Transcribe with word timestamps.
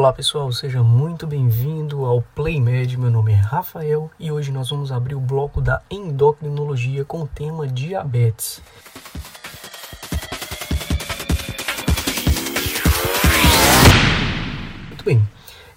Olá 0.00 0.14
pessoal, 0.14 0.50
seja 0.50 0.82
muito 0.82 1.26
bem-vindo 1.26 2.06
ao 2.06 2.22
PlayMed. 2.22 2.96
Meu 2.96 3.10
nome 3.10 3.32
é 3.32 3.34
Rafael 3.34 4.10
e 4.18 4.32
hoje 4.32 4.50
nós 4.50 4.70
vamos 4.70 4.90
abrir 4.90 5.14
o 5.14 5.20
bloco 5.20 5.60
da 5.60 5.82
endocrinologia 5.90 7.04
com 7.04 7.20
o 7.20 7.28
tema 7.28 7.68
diabetes. 7.68 8.62
Muito 14.88 15.04
bem, 15.04 15.22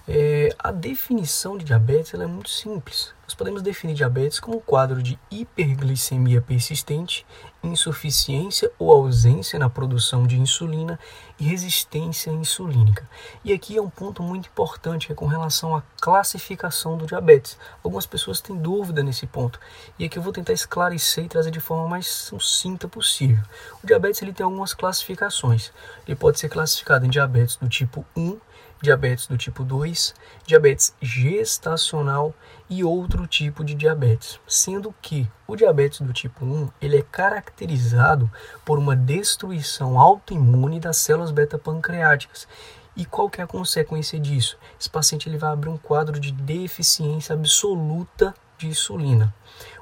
é, 0.08 0.56
a 0.58 0.72
definição 0.72 1.58
de 1.58 1.66
diabetes 1.66 2.14
é 2.14 2.26
muito 2.26 2.50
simples. 2.50 3.14
Nós 3.24 3.34
podemos 3.34 3.62
definir 3.62 3.94
diabetes 3.94 4.38
como 4.38 4.58
um 4.58 4.60
quadro 4.60 5.02
de 5.02 5.18
hiperglicemia 5.32 6.42
persistente, 6.42 7.26
insuficiência 7.64 8.70
ou 8.78 8.92
ausência 8.92 9.58
na 9.58 9.70
produção 9.70 10.28
de 10.28 10.38
insulina 10.38 11.00
e 11.40 11.46
resistência 11.46 12.30
insulínica. 12.30 13.10
E 13.44 13.54
aqui 13.54 13.78
é 13.78 13.82
um 13.82 13.90
ponto 13.90 14.22
muito 14.22 14.50
importante 14.50 15.08
que 15.08 15.14
é 15.14 15.16
com 15.16 15.26
relação 15.26 15.74
à 15.74 15.82
classificação 16.02 16.98
do 16.98 17.06
diabetes. 17.06 17.58
Algumas 17.82 18.06
pessoas 18.06 18.42
têm 18.42 18.58
dúvida 18.58 19.02
nesse 19.02 19.26
ponto 19.26 19.58
e 19.98 20.04
aqui 20.04 20.20
eu 20.20 20.24
vou 20.24 20.34
tentar 20.34 20.52
esclarecer 20.52 21.24
e 21.24 21.30
trazer 21.30 21.52
de 21.52 21.62
forma 21.62 21.88
mais 21.88 22.08
sucinta 22.08 22.90
possível. 22.90 23.42
O 23.82 23.88
diabetes 23.88 24.22
ele 24.22 24.34
tem 24.34 24.44
algumas 24.44 24.74
classificações. 24.74 25.72
Ele 26.06 26.18
pode 26.18 26.40
ser 26.40 26.50
classificado 26.50 27.06
em 27.06 27.10
diabetes 27.10 27.56
do 27.56 27.70
tipo 27.70 28.06
1 28.18 28.38
diabetes 28.84 29.28
do 29.28 29.38
tipo 29.38 29.64
2, 29.64 30.14
diabetes 30.46 30.94
gestacional 31.02 32.36
e 32.70 32.84
outro 33.14 33.28
tipo 33.28 33.64
de 33.64 33.76
diabetes, 33.76 34.40
sendo 34.48 34.94
que 35.00 35.28
o 35.48 35.56
diabetes 35.56 36.02
do 36.02 36.12
tipo 36.12 36.44
1 36.44 36.70
ele 36.82 36.98
é 36.98 37.02
caracterizado 37.04 38.30
por 38.66 38.80
uma 38.80 38.96
destruição 38.96 40.00
autoimune 40.00 40.80
das 40.80 40.98
células 40.98 41.30
beta-pancreáticas. 41.30 42.48
E 42.96 43.06
qual 43.06 43.30
que 43.30 43.40
é 43.40 43.44
a 43.44 43.48
consequência 43.48 44.20
disso? 44.20 44.58
Esse 44.80 44.90
paciente 44.90 45.30
ele 45.30 45.38
vai 45.38 45.52
abrir 45.52 45.70
um 45.70 45.78
quadro 45.78 46.20
de 46.20 46.32
deficiência 46.32 47.34
absoluta 47.34 48.34
de 48.58 48.68
insulina. 48.68 49.34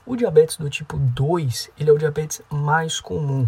O 0.05 0.15
diabetes 0.15 0.57
do 0.57 0.69
tipo 0.69 0.97
2, 0.97 1.71
ele 1.79 1.89
é 1.89 1.93
o 1.93 1.97
diabetes 1.97 2.41
mais 2.49 2.99
comum. 2.99 3.47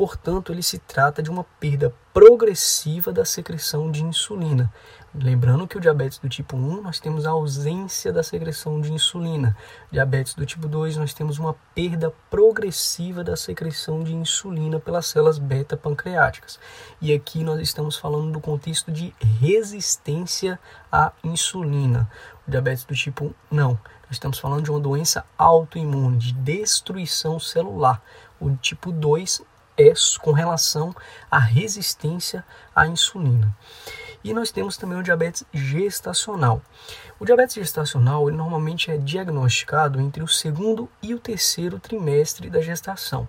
Portanto, 0.00 0.50
ele 0.50 0.62
se 0.62 0.78
trata 0.78 1.22
de 1.22 1.30
uma 1.30 1.44
perda 1.44 1.94
progressiva 2.14 3.12
da 3.12 3.22
secreção 3.22 3.90
de 3.90 4.02
insulina. 4.02 4.72
Lembrando 5.14 5.68
que 5.68 5.76
o 5.76 5.80
diabetes 5.80 6.16
do 6.16 6.26
tipo 6.26 6.56
1 6.56 6.80
nós 6.80 6.98
temos 6.98 7.26
a 7.26 7.30
ausência 7.32 8.10
da 8.10 8.22
secreção 8.22 8.80
de 8.80 8.90
insulina. 8.90 9.54
Diabetes 9.92 10.32
do 10.32 10.46
tipo 10.46 10.66
2 10.66 10.96
nós 10.96 11.12
temos 11.12 11.38
uma 11.38 11.54
perda 11.74 12.10
progressiva 12.30 13.22
da 13.22 13.36
secreção 13.36 14.02
de 14.02 14.14
insulina 14.14 14.80
pelas 14.80 15.04
células 15.04 15.38
beta 15.38 15.76
pancreáticas. 15.76 16.58
E 16.98 17.12
aqui 17.12 17.44
nós 17.44 17.60
estamos 17.60 17.98
falando 17.98 18.32
do 18.32 18.40
contexto 18.40 18.90
de 18.90 19.14
resistência 19.38 20.58
à 20.90 21.12
insulina. 21.22 22.10
O 22.48 22.50
diabetes 22.50 22.84
do 22.84 22.94
tipo 22.94 23.26
1 23.26 23.34
não. 23.50 23.72
Nós 24.04 24.12
estamos 24.12 24.38
falando 24.38 24.62
de 24.62 24.70
uma 24.70 24.80
doença 24.80 25.26
autoimune, 25.36 26.16
de 26.16 26.32
destruição 26.32 27.38
celular. 27.38 28.02
O 28.40 28.56
tipo 28.56 28.90
2 28.90 29.42
com 30.20 30.32
relação 30.32 30.94
à 31.30 31.38
resistência 31.38 32.44
à 32.74 32.86
insulina. 32.86 33.56
E 34.22 34.34
nós 34.34 34.52
temos 34.52 34.76
também 34.76 34.98
o 34.98 35.02
diabetes 35.02 35.44
gestacional. 35.50 36.60
O 37.18 37.24
diabetes 37.24 37.54
gestacional 37.54 38.28
ele 38.28 38.36
normalmente 38.36 38.90
é 38.90 38.98
diagnosticado 38.98 39.98
entre 39.98 40.22
o 40.22 40.28
segundo 40.28 40.90
e 41.02 41.14
o 41.14 41.18
terceiro 41.18 41.78
trimestre 41.78 42.50
da 42.50 42.60
gestação. 42.60 43.26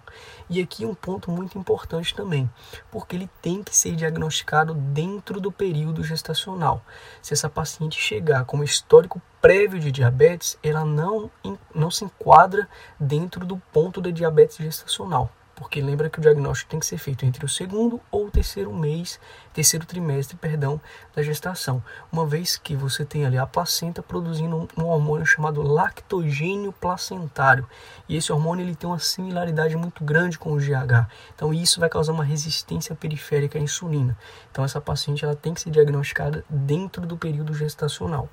E 0.50 0.62
aqui 0.62 0.86
um 0.86 0.94
ponto 0.94 1.32
muito 1.32 1.58
importante 1.58 2.14
também, 2.14 2.50
porque 2.92 3.16
ele 3.16 3.30
tem 3.42 3.64
que 3.64 3.76
ser 3.76 3.96
diagnosticado 3.96 4.74
dentro 4.74 5.40
do 5.40 5.50
período 5.50 6.04
gestacional. 6.04 6.84
Se 7.22 7.34
essa 7.34 7.50
paciente 7.50 7.98
chegar 7.98 8.44
com 8.44 8.58
um 8.58 8.64
histórico 8.64 9.22
prévio 9.42 9.80
de 9.80 9.94
diabetes, 9.94 10.58
ela 10.62 10.84
não, 10.84 11.32
não 11.74 11.90
se 11.90 12.04
enquadra 12.04 12.68
dentro 13.00 13.46
do 13.46 13.56
ponto 13.72 14.02
de 14.02 14.12
diabetes 14.12 14.58
gestacional 14.58 15.32
porque 15.56 15.82
lembra 15.82 16.10
que 16.10 16.20
o 16.20 16.22
diagnóstico 16.22 16.72
tem 16.72 16.80
que 16.80 16.86
ser 16.86 16.98
feito 16.98 17.26
entre 17.26 17.46
o 17.46 17.50
segundo 17.50 18.00
ou 18.10 18.28
o 18.28 18.32
terceiro 18.32 18.74
mês, 18.74 19.20
terceiro 19.54 19.86
trimestre, 19.86 20.36
perdão, 20.38 20.80
da 21.16 21.22
gestação, 21.22 21.84
uma 22.12 22.26
vez 22.26 22.58
que 22.58 22.76
você 22.76 23.06
tem 23.06 23.26
ali 23.26 23.38
a 23.38 23.46
placenta 23.46 24.02
produzindo 24.02 24.68
um 24.78 24.86
hormônio 24.86 25.26
chamado 25.26 25.62
lactogênio 25.62 26.72
placentário, 26.72 27.68
e 28.08 28.16
esse 28.16 28.32
hormônio 28.32 28.66
ele 28.66 28.76
tem 28.76 28.90
uma 28.90 29.00
similaridade 29.00 29.76
muito 29.76 30.04
grande 30.04 30.40
com 30.40 30.54
o 30.54 30.58
GH, 30.58 31.08
então 31.36 31.54
isso 31.54 31.80
vai 31.80 31.90
causar 31.90 32.14
uma 32.14 32.24
resistência 32.24 32.96
periférica 32.96 33.60
à 33.60 33.62
insulina. 33.62 34.18
Então 34.52 34.64
essa 34.64 34.82
paciente 34.82 35.24
ela 35.24 35.36
tem 35.36 35.54
que 35.54 35.62
ser 35.62 35.70
diagnosticada 35.70 36.44
dentro 36.50 37.06
do 37.06 37.18
período 37.18 37.54
gestacional. 37.54 38.30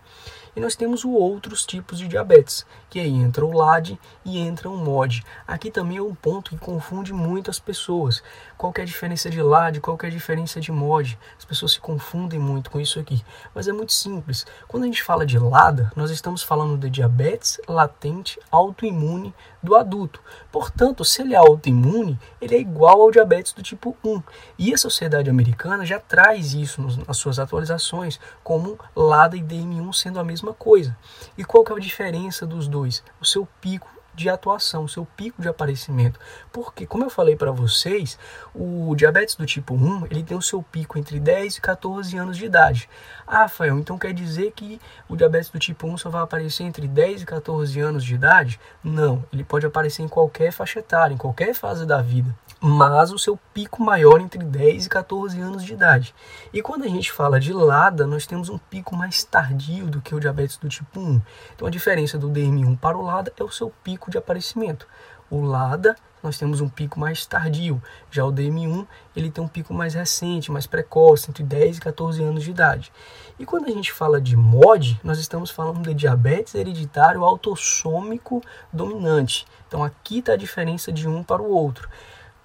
E 0.56 0.60
nós 0.60 0.74
temos 0.74 1.04
outros 1.04 1.64
tipos 1.64 1.98
de 1.98 2.08
diabetes, 2.08 2.66
que 2.90 2.98
aí 2.98 3.14
entra 3.14 3.46
o 3.46 3.52
LAD 3.52 3.98
e 4.24 4.38
entra 4.38 4.68
o 4.68 4.76
MOD. 4.76 5.24
Aqui 5.46 5.70
também 5.70 5.98
é 5.98 6.02
um 6.02 6.14
ponto 6.14 6.50
que 6.50 6.58
confunde 6.58 7.12
muitas 7.18 7.58
pessoas. 7.58 8.22
Qual 8.56 8.72
é 8.76 8.82
a 8.82 8.84
diferença 8.84 9.28
de 9.28 9.42
LAD, 9.42 9.80
qual 9.80 9.98
é 10.02 10.06
a 10.06 10.10
diferença 10.10 10.60
de 10.60 10.70
MOD? 10.70 11.18
As 11.36 11.44
pessoas 11.44 11.72
se 11.72 11.80
confundem 11.80 12.38
muito 12.38 12.70
com 12.70 12.80
isso 12.80 12.98
aqui. 12.98 13.22
Mas 13.54 13.66
é 13.68 13.72
muito 13.72 13.92
simples. 13.92 14.46
Quando 14.66 14.84
a 14.84 14.86
gente 14.86 15.02
fala 15.02 15.26
de 15.26 15.38
LADA, 15.38 15.92
nós 15.96 16.10
estamos 16.10 16.42
falando 16.42 16.78
de 16.78 16.88
diabetes 16.88 17.60
latente 17.68 18.40
autoimune 18.50 19.34
do 19.62 19.74
adulto. 19.74 20.22
Portanto, 20.52 21.04
se 21.04 21.22
ele 21.22 21.34
é 21.34 21.36
autoimune, 21.36 22.18
ele 22.40 22.54
é 22.54 22.60
igual 22.60 23.02
ao 23.02 23.10
diabetes 23.10 23.52
do 23.52 23.62
tipo 23.62 23.96
1. 24.04 24.22
E 24.58 24.72
a 24.72 24.78
sociedade 24.78 25.28
americana 25.28 25.84
já 25.84 25.98
traz 25.98 26.54
isso 26.54 26.80
nas 27.06 27.16
suas 27.16 27.38
atualizações 27.38 28.20
como 28.42 28.78
LADA 28.94 29.36
e 29.36 29.42
DM1 29.42 29.92
sendo 29.92 30.20
a 30.20 30.24
mesma 30.24 30.54
coisa. 30.54 30.96
E 31.36 31.44
qual 31.44 31.64
que 31.64 31.72
é 31.72 31.76
a 31.76 31.80
diferença 31.80 32.46
dos 32.46 32.68
dois? 32.68 33.02
O 33.20 33.24
seu 33.24 33.46
pico 33.60 33.97
de 34.18 34.28
atuação, 34.28 34.84
o 34.84 34.88
seu 34.88 35.06
pico 35.16 35.40
de 35.40 35.48
aparecimento. 35.48 36.18
Porque, 36.52 36.86
como 36.86 37.04
eu 37.04 37.10
falei 37.10 37.36
para 37.36 37.52
vocês, 37.52 38.18
o 38.54 38.94
diabetes 38.96 39.36
do 39.36 39.46
tipo 39.46 39.74
1, 39.74 40.06
ele 40.10 40.22
tem 40.22 40.36
o 40.36 40.42
seu 40.42 40.62
pico 40.62 40.98
entre 40.98 41.20
10 41.20 41.56
e 41.56 41.60
14 41.60 42.16
anos 42.16 42.36
de 42.36 42.44
idade. 42.44 42.88
Ah, 43.26 43.42
Rafael, 43.42 43.78
então 43.78 43.98
quer 43.98 44.12
dizer 44.12 44.52
que 44.52 44.80
o 45.08 45.16
diabetes 45.16 45.50
do 45.50 45.58
tipo 45.58 45.86
1 45.86 45.98
só 45.98 46.10
vai 46.10 46.22
aparecer 46.22 46.64
entre 46.64 46.88
10 46.88 47.22
e 47.22 47.26
14 47.26 47.80
anos 47.80 48.04
de 48.04 48.14
idade? 48.14 48.60
Não, 48.82 49.24
ele 49.32 49.44
pode 49.44 49.64
aparecer 49.64 50.02
em 50.02 50.08
qualquer 50.08 50.50
faixa 50.50 50.80
etária, 50.80 51.14
em 51.14 51.18
qualquer 51.18 51.54
fase 51.54 51.86
da 51.86 52.02
vida 52.02 52.34
mas 52.60 53.12
o 53.12 53.18
seu 53.18 53.38
pico 53.54 53.82
maior 53.82 54.20
entre 54.20 54.42
10 54.42 54.86
e 54.86 54.88
14 54.88 55.40
anos 55.40 55.64
de 55.64 55.72
idade. 55.72 56.14
E 56.52 56.60
quando 56.60 56.84
a 56.84 56.88
gente 56.88 57.12
fala 57.12 57.38
de 57.38 57.52
LADA, 57.52 58.06
nós 58.06 58.26
temos 58.26 58.48
um 58.48 58.58
pico 58.58 58.96
mais 58.96 59.22
tardio 59.22 59.86
do 59.86 60.00
que 60.00 60.14
o 60.14 60.20
diabetes 60.20 60.56
do 60.56 60.68
tipo 60.68 60.98
1. 60.98 61.20
Então 61.54 61.68
a 61.68 61.70
diferença 61.70 62.18
do 62.18 62.28
DM1 62.28 62.78
para 62.78 62.96
o 62.96 63.02
LADA 63.02 63.32
é 63.38 63.44
o 63.44 63.50
seu 63.50 63.72
pico 63.82 64.10
de 64.10 64.18
aparecimento. 64.18 64.86
O 65.30 65.40
LADA 65.40 65.94
nós 66.22 66.36
temos 66.36 66.60
um 66.60 66.68
pico 66.68 66.98
mais 66.98 67.24
tardio, 67.24 67.80
já 68.10 68.24
o 68.24 68.32
DM1 68.32 68.86
ele 69.14 69.30
tem 69.30 69.42
um 69.42 69.48
pico 69.48 69.72
mais 69.72 69.94
recente, 69.94 70.50
mais 70.50 70.66
precoce, 70.66 71.30
entre 71.30 71.44
10 71.44 71.78
e 71.78 71.80
14 71.80 72.22
anos 72.22 72.42
de 72.42 72.50
idade. 72.50 72.92
E 73.38 73.46
quando 73.46 73.66
a 73.66 73.70
gente 73.70 73.92
fala 73.92 74.20
de 74.20 74.36
MOD, 74.36 75.00
nós 75.04 75.18
estamos 75.18 75.50
falando 75.50 75.82
de 75.82 75.94
diabetes 75.94 76.54
hereditário 76.54 77.24
autossômico 77.24 78.42
dominante. 78.72 79.46
Então 79.68 79.84
aqui 79.84 80.18
está 80.18 80.32
a 80.32 80.36
diferença 80.36 80.90
de 80.90 81.08
um 81.08 81.22
para 81.22 81.42
o 81.42 81.50
outro. 81.50 81.88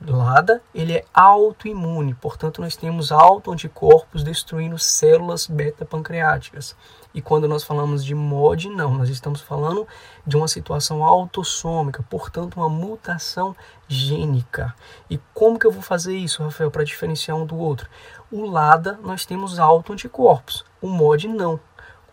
LADA 0.05 0.61
ele 0.75 0.93
é 0.93 1.05
autoimune, 1.13 2.13
portanto 2.13 2.61
nós 2.61 2.75
temos 2.75 3.11
autoanticorpos 3.11 4.23
destruindo 4.23 4.77
células 4.77 5.47
beta-pancreáticas. 5.47 6.75
E 7.13 7.21
quando 7.21 7.47
nós 7.47 7.63
falamos 7.63 8.03
de 8.03 8.13
MOD, 8.15 8.69
não, 8.69 8.95
nós 8.95 9.07
estamos 9.07 9.39
falando 9.39 9.87
de 10.25 10.35
uma 10.35 10.47
situação 10.47 11.03
autossômica, 11.03 12.03
portanto 12.09 12.57
uma 12.57 12.67
mutação 12.67 13.55
gênica. 13.87 14.73
E 15.09 15.19
como 15.33 15.59
que 15.59 15.67
eu 15.67 15.71
vou 15.71 15.83
fazer 15.83 16.17
isso, 16.17 16.43
Rafael, 16.43 16.71
para 16.71 16.83
diferenciar 16.83 17.37
um 17.37 17.45
do 17.45 17.55
outro? 17.55 17.87
O 18.31 18.45
LADA 18.45 18.99
nós 19.03 19.25
temos 19.25 19.59
autoanticorpos, 19.59 20.65
o 20.81 20.87
MOD 20.87 21.27
não. 21.27 21.59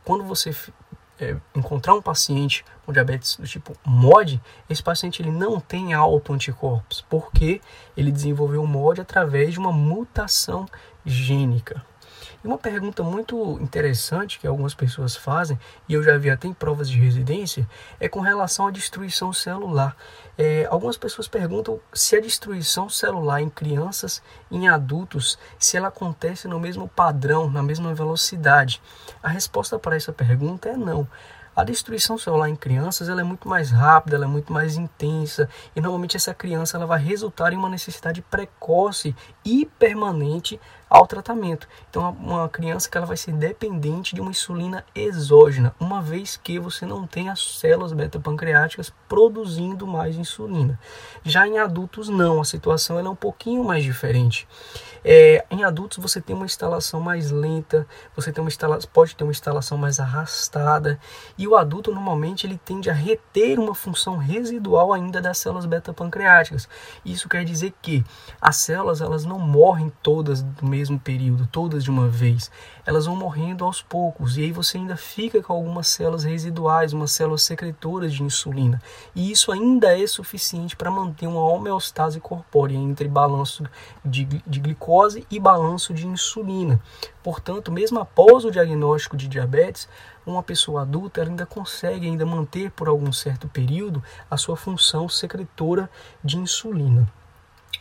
Quando 0.04 0.24
você 0.24 0.52
é, 1.20 1.36
encontrar 1.54 1.94
um 1.94 2.02
paciente 2.02 2.64
com 2.84 2.92
diabetes 2.92 3.36
do 3.36 3.46
tipo 3.46 3.76
MOD, 3.84 4.40
esse 4.68 4.82
paciente 4.82 5.22
ele 5.22 5.30
não 5.30 5.60
tem 5.60 5.92
autoanticorpos, 5.92 7.04
porque 7.08 7.60
ele 7.96 8.10
desenvolveu 8.10 8.62
o 8.62 8.66
MOD 8.66 9.00
através 9.00 9.52
de 9.52 9.58
uma 9.58 9.72
mutação 9.72 10.66
gênica. 11.04 11.84
E 12.42 12.46
uma 12.46 12.56
pergunta 12.56 13.02
muito 13.02 13.58
interessante 13.60 14.38
que 14.38 14.46
algumas 14.46 14.74
pessoas 14.74 15.14
fazem, 15.14 15.58
e 15.86 15.92
eu 15.92 16.02
já 16.02 16.16
vi 16.16 16.30
até 16.30 16.48
em 16.48 16.54
provas 16.54 16.88
de 16.88 16.98
residência, 16.98 17.68
é 17.98 18.08
com 18.08 18.20
relação 18.20 18.66
à 18.66 18.70
destruição 18.70 19.32
celular. 19.32 19.94
É, 20.38 20.66
algumas 20.70 20.96
pessoas 20.96 21.28
perguntam 21.28 21.78
se 21.92 22.16
a 22.16 22.20
destruição 22.20 22.88
celular 22.88 23.42
em 23.42 23.50
crianças 23.50 24.22
e 24.50 24.56
em 24.56 24.68
adultos, 24.68 25.38
se 25.58 25.76
ela 25.76 25.88
acontece 25.88 26.48
no 26.48 26.58
mesmo 26.58 26.88
padrão, 26.88 27.50
na 27.50 27.62
mesma 27.62 27.92
velocidade. 27.92 28.80
A 29.22 29.28
resposta 29.28 29.78
para 29.78 29.96
essa 29.96 30.12
pergunta 30.12 30.70
é 30.70 30.76
não. 30.76 31.06
A 31.54 31.64
destruição 31.64 32.16
celular 32.16 32.48
em 32.48 32.56
crianças 32.56 33.08
ela 33.08 33.20
é 33.20 33.24
muito 33.24 33.46
mais 33.48 33.70
rápida, 33.70 34.16
ela 34.16 34.24
é 34.24 34.28
muito 34.28 34.52
mais 34.52 34.76
intensa 34.76 35.48
e 35.74 35.80
normalmente 35.80 36.16
essa 36.16 36.32
criança 36.32 36.76
ela 36.76 36.86
vai 36.86 37.02
resultar 37.02 37.52
em 37.52 37.56
uma 37.56 37.68
necessidade 37.68 38.22
precoce 38.22 39.14
e 39.44 39.66
permanente 39.78 40.58
ao 40.90 41.06
tratamento. 41.06 41.68
Então, 41.88 42.10
uma 42.20 42.48
criança 42.48 42.90
que 42.90 42.98
ela 42.98 43.06
vai 43.06 43.16
ser 43.16 43.32
dependente 43.32 44.12
de 44.12 44.20
uma 44.20 44.32
insulina 44.32 44.84
exógena, 44.92 45.72
uma 45.78 46.02
vez 46.02 46.36
que 46.36 46.58
você 46.58 46.84
não 46.84 47.06
tem 47.06 47.28
as 47.28 47.58
células 47.58 47.92
beta-pancreáticas 47.92 48.92
produzindo 49.08 49.86
mais 49.86 50.16
insulina. 50.16 50.78
Já 51.22 51.46
em 51.46 51.58
adultos, 51.58 52.08
não, 52.08 52.40
a 52.40 52.44
situação 52.44 52.98
é 52.98 53.08
um 53.08 53.14
pouquinho 53.14 53.62
mais 53.62 53.84
diferente. 53.84 54.48
É, 55.02 55.44
em 55.50 55.64
adultos 55.64 55.98
você 55.98 56.20
tem 56.20 56.36
uma 56.36 56.44
instalação 56.44 57.00
mais 57.00 57.30
lenta, 57.30 57.86
você 58.14 58.30
tem 58.30 58.42
uma 58.42 58.48
instalação, 58.48 58.90
pode 58.92 59.16
ter 59.16 59.24
uma 59.24 59.30
instalação 59.30 59.78
mais 59.78 59.98
arrastada 59.98 60.98
e 61.38 61.48
o 61.48 61.56
adulto 61.56 61.92
normalmente 61.92 62.46
ele 62.46 62.60
tende 62.62 62.90
a 62.90 62.92
reter 62.92 63.58
uma 63.58 63.74
função 63.74 64.18
residual 64.18 64.92
ainda 64.92 65.20
das 65.20 65.38
células 65.38 65.64
beta-pancreáticas. 65.64 66.68
Isso 67.04 67.28
quer 67.28 67.44
dizer 67.44 67.72
que 67.80 68.04
as 68.40 68.56
células 68.56 69.00
elas 69.00 69.24
não 69.24 69.38
morrem 69.38 69.90
todas 70.02 70.42
no 70.42 70.68
mesmo 70.68 70.98
período, 71.00 71.48
todas 71.50 71.82
de 71.82 71.90
uma 71.90 72.08
vez. 72.08 72.50
Elas 72.84 73.06
vão 73.06 73.16
morrendo 73.16 73.64
aos 73.64 73.80
poucos 73.80 74.36
e 74.36 74.42
aí 74.42 74.52
você 74.52 74.76
ainda 74.76 74.96
fica 74.96 75.42
com 75.42 75.52
algumas 75.52 75.88
células 75.88 76.24
residuais, 76.24 76.92
umas 76.92 77.12
células 77.12 77.42
secretoras 77.42 78.12
de 78.12 78.22
insulina. 78.22 78.82
E 79.14 79.30
isso 79.30 79.50
ainda 79.50 79.98
é 79.98 80.06
suficiente 80.06 80.76
para 80.76 80.90
manter 80.90 81.26
uma 81.26 81.42
homeostase 81.42 82.20
corpórea 82.20 82.76
entre 82.76 83.08
balanço 83.08 83.64
de, 84.04 84.24
de 84.24 84.60
glicose 84.60 84.89
glicose 84.90 85.24
e 85.30 85.38
balanço 85.38 85.94
de 85.94 86.06
insulina. 86.06 86.80
Portanto, 87.22 87.70
mesmo 87.70 88.00
após 88.00 88.44
o 88.44 88.50
diagnóstico 88.50 89.16
de 89.16 89.28
diabetes, 89.28 89.88
uma 90.26 90.42
pessoa 90.42 90.82
adulta 90.82 91.22
ainda 91.22 91.46
consegue 91.46 92.06
ainda 92.06 92.26
manter 92.26 92.72
por 92.72 92.88
algum 92.88 93.12
certo 93.12 93.48
período 93.48 94.02
a 94.28 94.36
sua 94.36 94.56
função 94.56 95.08
secretora 95.08 95.88
de 96.24 96.38
insulina. 96.38 97.10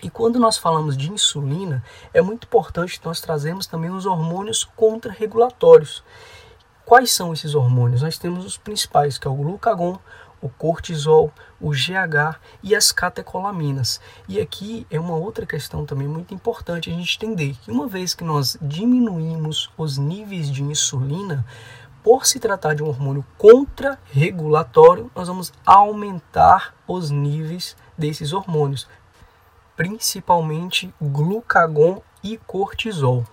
E 0.04 0.10
quando 0.10 0.40
nós 0.40 0.58
falamos 0.58 0.96
de 0.96 1.12
insulina, 1.12 1.84
é 2.14 2.22
muito 2.22 2.46
importante 2.46 3.02
nós 3.04 3.20
trazermos 3.20 3.66
também 3.66 3.90
os 3.90 4.06
hormônios 4.06 4.64
contrarregulatórios. 4.64 6.04
Quais 6.90 7.12
são 7.12 7.32
esses 7.32 7.54
hormônios? 7.54 8.02
Nós 8.02 8.18
temos 8.18 8.44
os 8.44 8.58
principais, 8.58 9.20
que 9.20 9.28
é 9.28 9.30
o 9.30 9.36
glucagon, 9.36 10.00
o 10.42 10.50
cortisol, 10.50 11.32
o 11.62 11.70
GH 11.70 12.40
e 12.64 12.76
as 12.76 12.92
catecolaminas. 12.92 14.02
E 14.28 14.42
aqui 14.42 14.88
é 14.90 15.00
uma 15.00 15.16
outra 15.16 15.46
questão 15.46 15.86
também 15.86 16.08
muito 16.08 16.34
importante 16.34 16.90
a 16.90 16.94
gente 16.96 17.16
entender 17.16 17.56
que 17.62 17.70
uma 17.70 17.86
vez 17.86 18.16
que 18.16 18.24
nós 18.24 18.58
diminuímos 18.60 19.70
os 19.78 20.00
níveis 20.00 20.50
de 20.50 20.64
insulina, 20.64 21.46
por 22.04 22.26
se 22.26 22.40
tratar 22.40 22.74
de 22.74 22.82
um 22.82 22.88
hormônio 22.88 23.24
contrarregulatório, 23.38 25.12
nós 25.16 25.28
vamos 25.28 25.54
aumentar 25.64 26.74
os 26.88 27.12
níveis 27.12 27.78
desses 27.96 28.34
hormônios, 28.34 28.88
principalmente 29.76 30.92
glucagon 31.00 32.02
e 32.24 32.36
cortisol. 32.36 33.26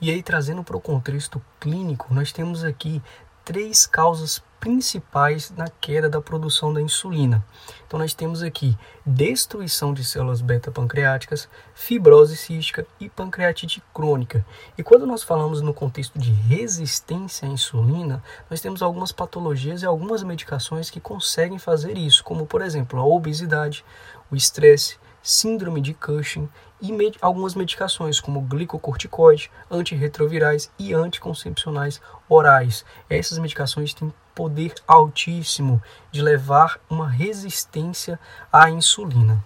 E 0.00 0.10
aí, 0.10 0.22
trazendo 0.22 0.64
para 0.64 0.76
o 0.76 0.80
contexto 0.80 1.42
clínico, 1.60 2.12
nós 2.14 2.32
temos 2.32 2.64
aqui 2.64 3.02
três 3.44 3.86
causas 3.86 4.42
principais 4.60 5.50
na 5.56 5.66
queda 5.68 6.08
da 6.08 6.20
produção 6.20 6.72
da 6.72 6.80
insulina. 6.80 7.44
Então 7.86 7.98
nós 7.98 8.14
temos 8.14 8.42
aqui 8.42 8.76
destruição 9.04 9.92
de 9.92 10.04
células 10.04 10.40
beta-pancreáticas, 10.42 11.48
fibrose 11.74 12.36
cística 12.36 12.86
e 13.00 13.08
pancreatite 13.08 13.82
crônica. 13.92 14.44
E 14.78 14.82
quando 14.82 15.06
nós 15.06 15.22
falamos 15.22 15.62
no 15.62 15.74
contexto 15.74 16.18
de 16.18 16.30
resistência 16.30 17.48
à 17.48 17.50
insulina, 17.50 18.22
nós 18.50 18.60
temos 18.60 18.82
algumas 18.82 19.12
patologias 19.12 19.82
e 19.82 19.86
algumas 19.86 20.22
medicações 20.22 20.90
que 20.90 21.00
conseguem 21.00 21.58
fazer 21.58 21.96
isso, 21.96 22.22
como 22.22 22.46
por 22.46 22.60
exemplo 22.62 23.00
a 23.00 23.04
obesidade, 23.04 23.84
o 24.30 24.36
estresse, 24.36 24.98
síndrome 25.22 25.80
de 25.80 25.94
Cushing 25.94 26.48
e 26.80 26.92
med 26.92 27.16
algumas 27.20 27.54
medicações 27.54 28.20
como 28.20 28.40
glicocorticoide, 28.40 29.50
antirretrovirais 29.70 30.70
e 30.78 30.94
anticoncepcionais 30.94 32.00
orais. 32.28 32.84
Essas 33.08 33.38
medicações 33.38 33.92
têm 33.92 34.12
poder 34.34 34.74
altíssimo 34.86 35.82
de 36.10 36.22
levar 36.22 36.80
uma 36.88 37.08
resistência 37.08 38.18
à 38.52 38.70
insulina. 38.70 39.44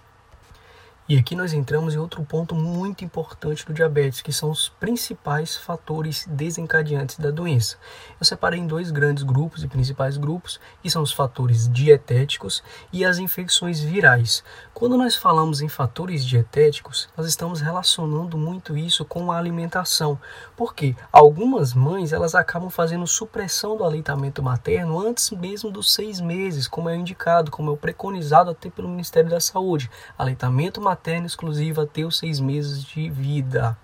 E 1.06 1.18
aqui 1.18 1.36
nós 1.36 1.52
entramos 1.52 1.94
em 1.94 1.98
outro 1.98 2.24
ponto 2.24 2.54
muito 2.54 3.04
importante 3.04 3.66
do 3.66 3.74
diabetes, 3.74 4.22
que 4.22 4.32
são 4.32 4.50
os 4.50 4.70
principais 4.70 5.54
fatores 5.54 6.24
desencadeantes 6.26 7.18
da 7.18 7.30
doença. 7.30 7.76
Eu 8.18 8.24
separei 8.24 8.58
em 8.58 8.66
dois 8.66 8.90
grandes 8.90 9.22
grupos 9.22 9.62
e 9.62 9.68
principais 9.68 10.16
grupos, 10.16 10.58
que 10.82 10.88
são 10.88 11.02
os 11.02 11.12
fatores 11.12 11.68
dietéticos 11.68 12.62
e 12.90 13.04
as 13.04 13.18
infecções 13.18 13.80
virais. 13.80 14.42
Quando 14.72 14.96
nós 14.96 15.14
falamos 15.14 15.60
em 15.60 15.68
fatores 15.68 16.24
dietéticos, 16.24 17.06
nós 17.14 17.26
estamos 17.26 17.60
relacionando 17.60 18.38
muito 18.38 18.74
isso 18.74 19.04
com 19.04 19.30
a 19.30 19.36
alimentação, 19.36 20.18
porque 20.56 20.96
algumas 21.12 21.74
mães 21.74 22.14
elas 22.14 22.34
acabam 22.34 22.70
fazendo 22.70 23.06
supressão 23.06 23.76
do 23.76 23.84
aleitamento 23.84 24.42
materno 24.42 24.98
antes 24.98 25.30
mesmo 25.32 25.70
dos 25.70 25.92
seis 25.92 26.18
meses, 26.18 26.66
como 26.66 26.88
é 26.88 26.96
indicado, 26.96 27.50
como 27.50 27.74
é 27.74 27.76
preconizado 27.76 28.50
até 28.50 28.70
pelo 28.70 28.88
Ministério 28.88 29.28
da 29.28 29.38
Saúde. 29.38 29.90
Aleitamento 30.16 30.80
materno 30.80 30.93
materna 30.94 31.26
exclusiva 31.26 31.82
até 31.82 32.04
os 32.04 32.16
seis 32.16 32.38
meses 32.38 32.84
de 32.84 33.10
vida. 33.10 33.76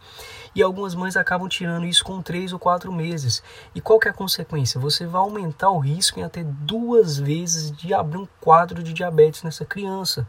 E 0.55 0.63
algumas 0.63 0.97
mães 0.97 1.17
acabam 1.17 1.49
tirando 1.49 1.87
isso 1.87 2.05
com 2.05 2.21
três 2.21 2.53
ou 2.53 2.59
quatro 2.59 2.93
meses. 2.93 3.43
E 3.73 3.81
qual 3.81 4.01
que 4.01 4.09
é 4.09 4.11
a 4.11 4.15
consequência? 4.15 4.81
Você 4.81 5.07
vai 5.07 5.21
aumentar 5.21 5.71
o 5.71 5.79
risco 5.79 6.19
em 6.19 6.25
até 6.25 6.43
duas 6.45 7.19
vezes 7.19 7.71
de 7.71 7.95
abrir 7.95 8.19
um 8.19 8.29
quadro 8.41 8.83
de 8.83 8.93
diabetes 8.93 9.45
nessa 9.45 9.65
criança. 9.65 10.27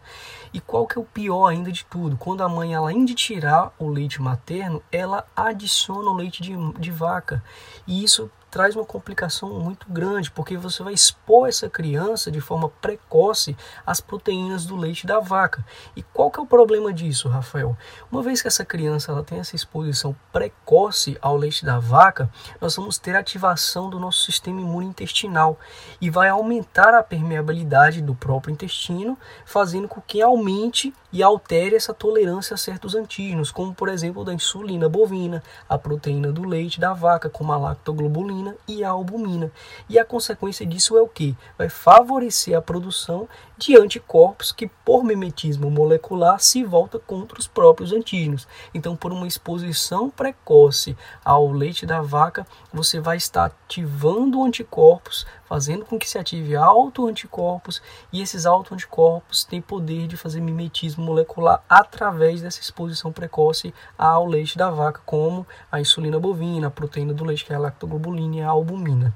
E 0.53 0.59
qual 0.59 0.85
que 0.85 0.97
é 0.97 1.01
o 1.01 1.05
pior 1.05 1.47
ainda 1.47 1.71
de 1.71 1.85
tudo? 1.85 2.17
Quando 2.17 2.43
a 2.43 2.49
mãe, 2.49 2.75
além 2.75 3.03
de 3.03 3.15
tirar 3.15 3.73
o 3.79 3.87
leite 3.87 4.21
materno, 4.21 4.81
ela 4.91 5.25
adiciona 5.35 6.11
o 6.11 6.15
leite 6.15 6.43
de, 6.43 6.55
de 6.73 6.91
vaca. 6.91 7.43
E 7.87 8.03
isso 8.03 8.29
traz 8.51 8.75
uma 8.75 8.83
complicação 8.83 9.49
muito 9.49 9.87
grande, 9.89 10.29
porque 10.29 10.57
você 10.57 10.83
vai 10.83 10.93
expor 10.93 11.47
essa 11.47 11.69
criança 11.69 12.29
de 12.29 12.41
forma 12.41 12.67
precoce 12.81 13.55
às 13.85 14.01
proteínas 14.01 14.65
do 14.65 14.75
leite 14.75 15.07
da 15.07 15.19
vaca. 15.19 15.65
E 15.95 16.03
qual 16.03 16.29
que 16.29 16.37
é 16.37 16.43
o 16.43 16.45
problema 16.45 16.91
disso, 16.91 17.29
Rafael? 17.29 17.77
Uma 18.11 18.21
vez 18.21 18.41
que 18.41 18.49
essa 18.49 18.65
criança 18.65 19.11
ela 19.11 19.23
tem 19.23 19.39
essa 19.39 19.55
exposição 19.55 20.13
precoce 20.33 21.17
ao 21.21 21.37
leite 21.37 21.63
da 21.63 21.79
vaca, 21.79 22.29
nós 22.59 22.75
vamos 22.75 22.97
ter 22.97 23.15
ativação 23.15 23.89
do 23.89 23.97
nosso 23.97 24.23
sistema 24.23 24.59
imune 24.59 24.87
intestinal 24.87 25.57
e 26.01 26.09
vai 26.09 26.27
aumentar 26.27 26.93
a 26.93 27.01
permeabilidade 27.01 28.01
do 28.01 28.13
próprio 28.13 28.51
intestino, 28.51 29.17
fazendo 29.45 29.87
com 29.87 30.01
que 30.01 30.21
aumente 30.21 30.93
e 31.11 31.21
altere 31.21 31.75
essa 31.75 31.93
tolerância 31.93 32.53
a 32.53 32.57
certos 32.57 32.95
antígenos, 32.95 33.51
como 33.51 33.73
por 33.73 33.89
exemplo 33.89 34.23
da 34.23 34.33
insulina 34.33 34.87
bovina, 34.87 35.43
a 35.67 35.77
proteína 35.77 36.31
do 36.31 36.43
leite 36.43 36.79
da 36.79 36.93
vaca, 36.93 37.29
como 37.29 37.51
a 37.51 37.57
lactoglobulina 37.57 38.55
e 38.67 38.83
a 38.83 38.89
albumina. 38.89 39.51
E 39.89 39.99
a 39.99 40.05
consequência 40.05 40.65
disso 40.65 40.97
é 40.97 41.01
o 41.01 41.07
que? 41.07 41.35
Vai 41.57 41.69
favorecer 41.69 42.57
a 42.57 42.61
produção 42.61 43.27
de 43.61 43.77
anticorpos 43.77 44.51
que, 44.51 44.67
por 44.83 45.03
mimetismo 45.03 45.69
molecular, 45.69 46.39
se 46.39 46.63
volta 46.63 46.97
contra 46.97 47.39
os 47.39 47.47
próprios 47.47 47.93
antígenos. 47.93 48.47
Então, 48.73 48.95
por 48.95 49.11
uma 49.11 49.27
exposição 49.27 50.09
precoce 50.09 50.97
ao 51.23 51.51
leite 51.51 51.85
da 51.85 52.01
vaca, 52.01 52.45
você 52.73 52.99
vai 52.99 53.17
estar 53.17 53.45
ativando 53.45 54.43
anticorpos, 54.43 55.27
fazendo 55.45 55.85
com 55.85 55.99
que 55.99 56.09
se 56.09 56.17
ative 56.17 56.55
autoanticorpos, 56.55 57.83
e 58.11 58.19
esses 58.19 58.47
autoanticorpos 58.47 59.43
têm 59.43 59.61
poder 59.61 60.07
de 60.07 60.17
fazer 60.17 60.41
mimetismo 60.41 61.05
molecular 61.05 61.63
através 61.69 62.41
dessa 62.41 62.61
exposição 62.61 63.11
precoce 63.11 63.71
ao 63.95 64.25
leite 64.25 64.57
da 64.57 64.71
vaca, 64.71 65.01
como 65.05 65.45
a 65.71 65.79
insulina 65.79 66.19
bovina, 66.19 66.67
a 66.67 66.71
proteína 66.71 67.13
do 67.13 67.23
leite, 67.23 67.45
que 67.45 67.53
é 67.53 67.55
a 67.55 67.59
lactoglobulina 67.59 68.37
e 68.37 68.41
a 68.41 68.49
albumina. 68.49 69.15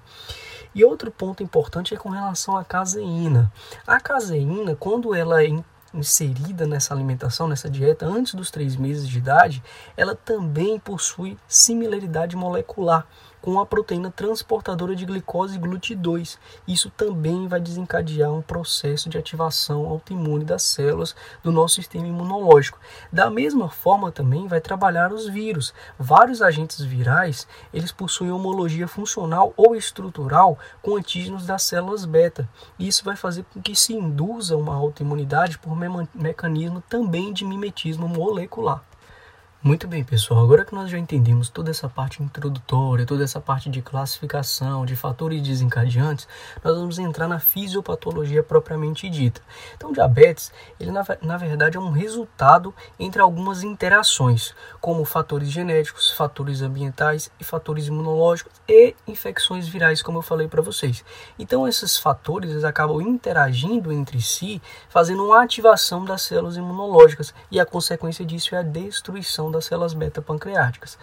E 0.75 0.83
outro 0.83 1.09
ponto 1.09 1.41
importante 1.41 1.93
é 1.93 1.97
com 1.97 2.09
relação 2.09 2.57
à 2.57 2.63
caseína. 2.65 3.49
A 3.87 3.97
caseína, 3.97 4.75
quando 4.75 5.15
ela 5.15 5.41
é 5.41 5.47
inserida 5.93 6.67
nessa 6.67 6.93
alimentação, 6.93 7.47
nessa 7.47 7.69
dieta, 7.69 8.05
antes 8.05 8.33
dos 8.33 8.51
três 8.51 8.75
meses 8.75 9.07
de 9.07 9.17
idade, 9.17 9.63
ela 9.95 10.13
também 10.13 10.77
possui 10.77 11.37
similaridade 11.47 12.35
molecular 12.35 13.07
com 13.45 13.59
a 13.59 13.65
proteína 13.65 14.09
transportadora 14.09 14.95
de 14.95 15.05
glicose 15.05 15.59
GLUT2. 15.59 16.39
Isso 16.67 16.89
também 16.89 17.47
vai 17.47 17.61
desencadear 17.61 18.33
um 18.33 18.41
processo 18.41 19.07
de 19.07 19.19
ativação 19.19 19.85
autoimune 19.85 20.43
das 20.43 20.63
células 20.63 21.15
do 21.43 21.51
nosso 21.51 21.75
sistema 21.75 22.07
imunológico. 22.07 22.79
Da 23.13 23.29
mesma 23.29 23.69
forma 23.69 24.11
também 24.11 24.47
vai 24.47 24.59
trabalhar 24.59 25.13
os 25.13 25.27
vírus. 25.27 25.75
Vários 25.99 26.41
agentes 26.41 26.81
virais, 26.81 27.47
eles 27.71 27.91
possuem 27.91 28.31
homologia 28.31 28.87
funcional 28.87 29.53
ou 29.55 29.75
estrutural 29.75 30.57
com 30.81 30.95
antígenos 30.95 31.45
das 31.45 31.61
células 31.61 32.03
beta. 32.03 32.49
Isso 32.79 33.05
vai 33.05 33.15
fazer 33.15 33.45
com 33.53 33.61
que 33.61 33.75
se 33.75 33.93
induza 33.93 34.57
uma 34.57 34.73
autoimunidade 34.73 35.59
por 35.59 35.77
me 35.77 35.85
mecanismo 36.15 36.81
também 36.89 37.31
de 37.31 37.45
mimetismo 37.45 38.07
molecular. 38.07 38.83
Muito 39.65 39.87
bem, 39.87 40.03
pessoal. 40.03 40.43
Agora 40.43 40.63
que 40.63 40.75
nós 40.75 40.91
já 40.91 40.99
entendemos 40.99 41.49
toda 41.49 41.71
essa 41.71 41.89
parte 41.89 42.21
introdutória, 42.21 43.03
toda 43.03 43.23
essa 43.23 43.41
parte 43.41 43.67
de 43.67 43.81
classificação, 43.81 44.85
de 44.85 44.95
fatores 44.95 45.41
desencadeantes, 45.41 46.27
nós 46.63 46.77
vamos 46.77 46.99
entrar 46.99 47.27
na 47.27 47.39
fisiopatologia 47.39 48.43
propriamente 48.43 49.09
dita. 49.09 49.41
Então, 49.75 49.91
diabetes, 49.91 50.51
ele 50.79 50.91
na, 50.91 51.03
na 51.19 51.35
verdade 51.35 51.77
é 51.77 51.79
um 51.79 51.89
resultado 51.89 52.75
entre 52.99 53.19
algumas 53.19 53.63
interações, 53.63 54.53
como 54.79 55.03
fatores 55.03 55.49
genéticos, 55.49 56.11
fatores 56.11 56.61
ambientais 56.61 57.31
e 57.39 57.43
fatores 57.43 57.87
imunológicos 57.87 58.53
e 58.69 58.93
infecções 59.07 59.67
virais, 59.67 59.99
como 59.99 60.19
eu 60.19 60.21
falei 60.21 60.47
para 60.47 60.61
vocês. 60.61 61.03
Então, 61.39 61.67
esses 61.67 61.97
fatores 61.97 62.51
eles 62.51 62.63
acabam 62.63 63.01
interagindo 63.01 63.91
entre 63.91 64.21
si, 64.21 64.61
fazendo 64.89 65.25
uma 65.25 65.41
ativação 65.41 66.05
das 66.05 66.21
células 66.21 66.55
imunológicas 66.55 67.33
e 67.49 67.59
a 67.59 67.65
consequência 67.65 68.23
disso 68.23 68.53
é 68.53 68.59
a 68.59 68.61
destruição 68.61 69.54
das 69.55 69.65
células 69.65 69.93
beta 69.93 70.21
pancreáticas. 70.21 70.97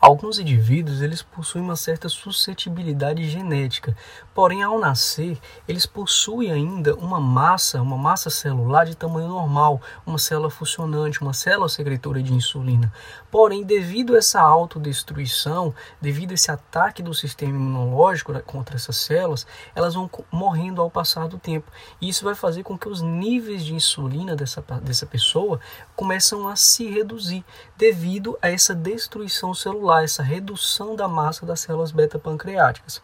Alguns 0.00 0.40
indivíduos 0.40 1.00
eles 1.00 1.22
possuem 1.22 1.62
uma 1.62 1.76
certa 1.76 2.08
suscetibilidade 2.08 3.28
genética, 3.30 3.96
porém 4.34 4.62
ao 4.62 4.78
nascer 4.78 5.38
eles 5.68 5.86
possuem 5.86 6.50
ainda 6.50 6.94
uma 6.94 7.20
massa, 7.20 7.80
uma 7.80 7.96
massa 7.96 8.30
celular 8.30 8.84
de 8.84 8.96
tamanho 8.96 9.28
normal, 9.28 9.80
uma 10.06 10.18
célula 10.18 10.50
funcionante, 10.50 11.20
uma 11.20 11.32
célula 11.32 11.68
secretora 11.68 12.22
de 12.22 12.32
insulina. 12.32 12.92
Porém, 13.30 13.62
devido 13.62 14.14
a 14.14 14.18
essa 14.18 14.40
autodestruição, 14.40 15.74
devido 16.00 16.32
a 16.32 16.34
esse 16.34 16.50
ataque 16.50 17.02
do 17.02 17.14
sistema 17.14 17.52
imunológico 17.52 18.32
contra 18.42 18.76
essas 18.76 18.96
células, 18.96 19.46
elas 19.74 19.94
vão 19.94 20.10
morrendo 20.30 20.80
ao 20.80 20.90
passar 20.90 21.28
do 21.28 21.38
tempo. 21.38 21.70
E 22.00 22.08
isso 22.08 22.24
vai 22.24 22.34
fazer 22.34 22.62
com 22.62 22.76
que 22.76 22.88
os 22.88 23.00
níveis 23.00 23.64
de 23.64 23.74
insulina 23.74 24.36
dessa, 24.36 24.62
dessa 24.82 25.06
pessoa 25.06 25.60
começam 25.96 26.48
a 26.48 26.56
se 26.56 26.88
reduzir 26.88 27.44
devido 27.76 28.38
a 28.40 28.50
essa 28.50 28.74
destruição 28.74 29.54
celular 29.54 30.04
essa 30.04 30.22
redução 30.22 30.94
da 30.94 31.08
massa 31.08 31.44
das 31.44 31.60
células 31.60 31.90
beta 31.90 32.18
pancreáticas 32.18 33.02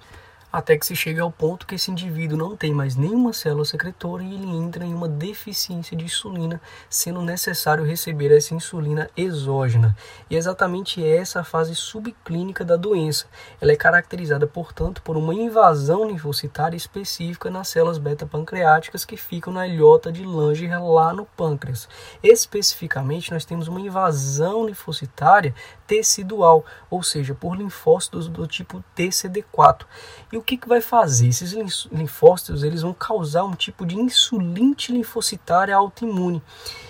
até 0.51 0.79
que 0.79 0.87
se 0.87 0.97
chega 0.97 1.23
ao 1.23 1.31
ponto 1.31 1.67
que 1.67 1.75
esse 1.75 1.91
indivíduo 1.91 2.39
não 2.39 2.57
tem 2.57 2.73
mais 2.73 2.97
nenhuma 2.97 3.33
célula 3.33 3.65
secretora 3.65 4.23
e 4.23 4.35
ele 4.35 4.47
entra 4.47 4.85
em 4.85 4.95
uma 4.95 5.09
deficiência 5.09 5.97
de 5.97 6.07
insulina, 6.07 6.61
sendo 6.89 7.21
necessário 7.21 7.85
receber 7.85 8.35
essa 8.35 8.55
insulina 8.55 9.11
exógena. 9.17 9.95
E 10.31 10.37
é 10.37 10.39
exatamente 10.39 11.05
essa 11.05 11.45
fase 11.45 11.75
subclínica 11.75 12.65
da 12.65 12.77
doença. 12.77 13.27
Ela 13.61 13.73
é 13.73 13.77
caracterizada, 13.77 14.47
portanto, 14.47 15.03
por 15.03 15.17
uma 15.17 15.35
invasão 15.35 16.09
linfocitária 16.09 16.77
específica 16.77 17.51
nas 17.51 17.69
células 17.69 17.99
beta-pancreáticas 17.99 19.05
que 19.05 19.17
ficam 19.17 19.53
na 19.53 19.67
ilhota 19.67 20.11
de 20.11 20.25
Langer 20.25 20.83
lá 20.83 21.13
no 21.13 21.27
pâncreas. 21.27 21.89
Especificamente, 22.23 23.33
nós 23.33 23.45
temos 23.45 23.69
uma 23.69 23.81
invasão 23.81 24.67
linfocitária 24.67 25.55
tecidual, 25.87 26.65
ou 26.91 27.03
seja, 27.03 27.35
por 27.35 27.57
linfócitos 27.57 28.29
do 28.29 28.47
tipo 28.47 28.83
TCD4. 28.97 29.85
E 30.33 30.38
o 30.39 30.43
que, 30.43 30.57
que 30.57 30.69
vai 30.69 30.81
fazer? 30.81 31.29
Esses 31.29 31.53
linfócitos 31.93 32.63
eles 32.63 32.83
vão 32.83 32.95
causar 32.95 33.45
um 33.45 33.55
tipo 33.55 33.85
de 33.85 33.97
insulinte 33.97 34.93
linfocitária 34.93 35.75
autoimune. 35.75 36.43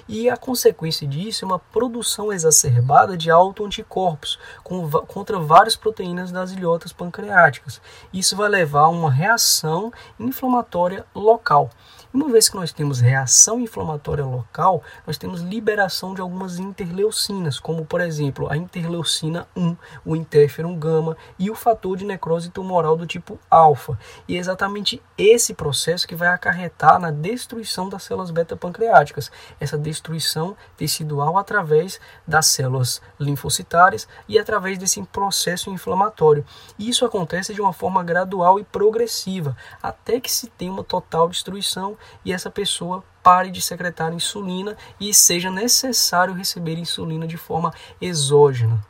E 0.09 0.31
a 0.31 0.37
consequência 0.37 1.07
disso 1.07 1.45
é 1.45 1.47
uma 1.47 1.59
produção 1.59 2.33
exacerbada 2.33 3.17
de 3.17 3.31
autoanticorpos 3.31 4.39
contra 4.63 5.39
várias 5.39 5.77
proteínas 5.77 6.33
das 6.33 6.53
ilhotas 6.53 6.93
pancreáticas. 6.93 7.81
Isso 8.13 8.37
vai 8.37 8.49
levar 8.49 8.83
a 8.83 8.89
uma 8.89 9.11
reação 9.11 9.93
inflamatória 10.19 11.05
local. 11.15 11.71
Uma 12.11 12.31
vez 12.31 12.49
que 12.49 12.57
nós 12.57 12.73
temos 12.73 13.01
reação 13.01 13.61
inflamatória 13.61 14.25
local, 14.25 14.83
nós 15.07 15.19
temos 15.19 15.43
liberação 15.43 16.15
de 16.15 16.23
algumas 16.23 16.59
interleucinas, 16.59 17.61
como 17.61 17.85
por 17.85 18.01
exemplo 18.01 18.51
a 18.51 18.57
interleucina 18.57 19.47
1, 19.55 19.77
o 20.07 20.17
interferon 20.17 20.75
gama 20.79 21.19
e 21.39 21.51
o 21.51 21.55
fator 21.55 21.99
de 21.99 22.07
necrose 22.07 22.49
tumoral 22.49 22.97
do 22.97 23.07
tipo 23.07 23.39
alfa. 23.51 23.99
E 24.27 24.37
é 24.37 24.39
exatamente 24.39 25.03
esse 25.19 25.53
processo 25.53 26.09
que 26.09 26.17
vai 26.17 26.29
acarretar 26.29 26.99
na 26.99 27.11
destruição 27.11 27.91
das 27.91 28.05
células 28.05 28.31
beta 28.31 28.57
pancreáticas, 28.57 29.31
essa 29.61 29.77
destruição 29.77 30.57
tecidual 30.79 31.37
através 31.37 32.01
das 32.27 32.47
células 32.47 33.03
linfocitárias 33.21 34.09
e 34.27 34.39
através 34.39 34.79
desse 34.79 35.03
processo 35.03 35.69
inflamatório. 35.69 36.43
E 36.79 36.89
isso 36.89 37.05
acontece 37.05 37.53
de 37.53 37.61
uma 37.61 37.75
forma 37.75 38.03
gradual 38.03 38.59
e 38.59 38.65
progressiva, 38.65 39.55
até 39.83 40.19
que 40.19 40.33
se 40.33 40.47
tenha 40.47 40.73
uma 40.73 40.83
total 40.83 41.29
destruição 41.29 41.98
e 42.25 42.33
essa 42.33 42.51
pessoa 42.51 43.05
pare 43.23 43.51
de 43.51 43.61
secretar 43.61 44.13
insulina 44.13 44.77
e 44.99 45.13
seja 45.13 45.51
necessário 45.51 46.35
receber 46.35 46.79
insulina 46.79 47.27
de 47.27 47.37
forma 47.37 47.73
exógena. 48.01 48.83